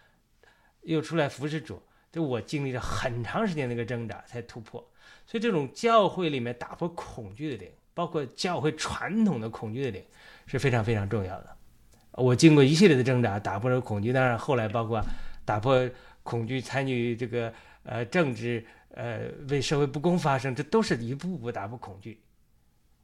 [0.84, 4.80] 又出来服侍主，就我经历了很长时间的一个挣扎才突破。
[5.26, 10.04] 所以这种教会里面打破恐惧的灵，包括教会传统的恐惧的灵，
[10.46, 11.58] 是非常非常重要的。
[12.12, 14.14] 我经过一系列的挣扎，打破了恐惧。
[14.14, 15.04] 当然后来包括
[15.44, 15.90] 打破
[16.22, 17.52] 恐惧，参与这个
[17.84, 22.22] 呃政治，呃为社会不公发声，这都是一步步打破恐惧。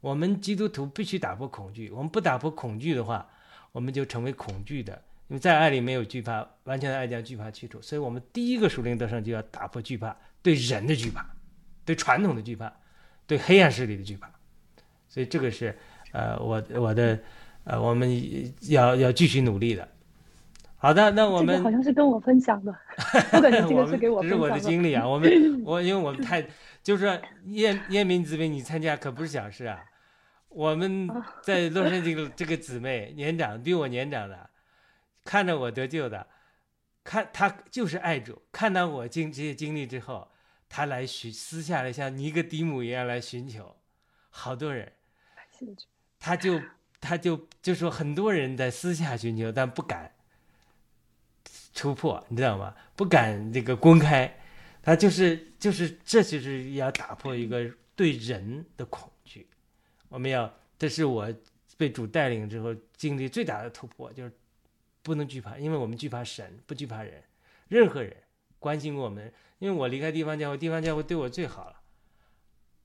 [0.02, 1.88] 我们基督徒必须打破恐惧。
[1.90, 3.26] 我们不打破恐惧的话，
[3.70, 4.92] 我们就成为恐惧的。
[5.28, 7.80] 因为在爱里没有惧怕，完全的爱将惧怕去除。
[7.80, 11.24] 所以，我们第一个属灵得胜就要打破惧怕，对人的惧怕，
[11.86, 12.70] 对传统的惧怕，
[13.26, 14.28] 对黑暗势力的惧怕。
[15.08, 15.78] 所以，这个是
[16.10, 17.18] 呃，我我的
[17.64, 18.10] 呃，我们
[18.68, 19.88] 要要继续努力的。
[20.76, 22.74] 好的，那我们好像是跟我分享的，
[23.32, 24.44] 我感觉这个是给我分享的。
[24.48, 26.44] 这是我的经历啊，我们我因为我们太
[26.82, 29.80] 就是燕燕民姊妹，你参加可不是小事啊。
[30.54, 31.08] 我们
[31.42, 34.50] 在洛杉矶这个姊妹 年长，比我年长的，
[35.24, 36.26] 看着我得救的，
[37.02, 40.30] 看她就是爱主，看到我经这些经历之后，
[40.68, 43.76] 她来寻私下来像尼格迪姆一样来寻求，
[44.30, 44.92] 好多人，
[46.18, 46.60] 他就
[47.00, 50.12] 他就就说很多人在私下寻求，但不敢
[51.74, 52.74] 突破，你知道吗？
[52.94, 54.38] 不敢这个公开，
[54.82, 59.08] 他就是就是这就是要打破一个对人的恐。
[60.12, 61.26] 我们要，这是我
[61.78, 64.32] 被主带领之后经历最大的突破，就是
[65.02, 67.24] 不能惧怕，因为我们惧怕神，不惧怕人，
[67.68, 68.14] 任何人
[68.58, 69.32] 关心我们。
[69.58, 71.80] 因为我离开地方教会，地方教会对我最好了。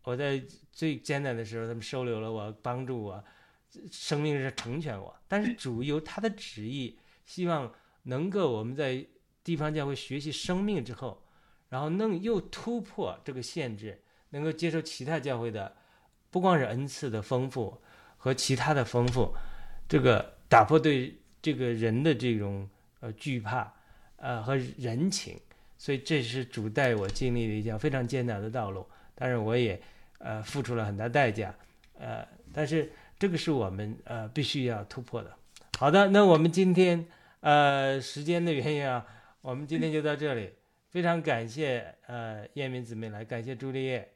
[0.03, 3.23] 我在最艰难的时候，他们收留了我，帮助我，
[3.91, 5.13] 生命是成全我。
[5.27, 7.73] 但是主有他的旨意，希望
[8.03, 9.05] 能够我们在
[9.43, 11.21] 地方教会学习生命之后，
[11.67, 15.75] 然后能又突破这个限制，能够接受其他教会的。
[16.37, 17.75] 不光是恩赐的丰富
[18.15, 19.33] 和其他的丰富，
[19.89, 22.69] 这个打破对这个人的这种
[22.99, 23.73] 呃惧怕，
[24.17, 25.35] 呃和人情，
[25.79, 28.85] 所以这是主带我经历的一条非常艰难的道路。
[29.15, 29.81] 当然，我也
[30.19, 31.51] 呃付出了很大代价，
[31.97, 32.23] 呃，
[32.53, 35.35] 但是这个是我们呃必须要突破的。
[35.79, 37.03] 好的，那我们今天
[37.39, 39.03] 呃时间的原因啊，
[39.41, 40.51] 我们今天就到这里。
[40.91, 44.07] 非常感谢呃燕明姊妹来，感谢朱丽叶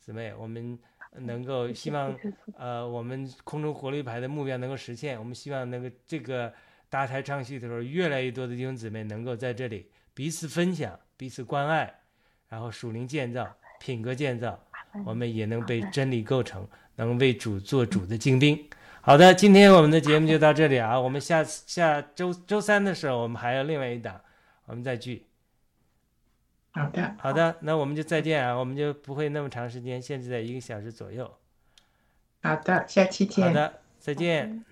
[0.00, 0.78] 姊妹，我们。
[1.20, 2.16] 能够希望，
[2.56, 5.18] 呃，我们空中活力牌的目标能够实现。
[5.18, 6.52] 我们希望能够这个
[6.88, 12.00] 搭台唱戏的时候，越来越多的弟兄姊妹能够在这里彼此分享、彼此关爱，
[12.48, 13.46] 然后属灵建造、
[13.80, 14.58] 品格建造，
[15.04, 18.58] 我们也能被真理构成，能为主做主的精兵。
[19.00, 24.20] 好的，今天我们的节目就到这里啊，我们下次下周周三的时候，我们还有另外一档，
[24.64, 25.24] 我们再聚。
[26.76, 31.32] 好的，好的，那我们就再见啊，我们就不会那么长时间，限制在一个小时左右。
[32.42, 33.46] 好的，下期见。
[33.46, 34.62] 好的，再见。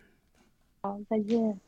[0.82, 1.58] 好，再见。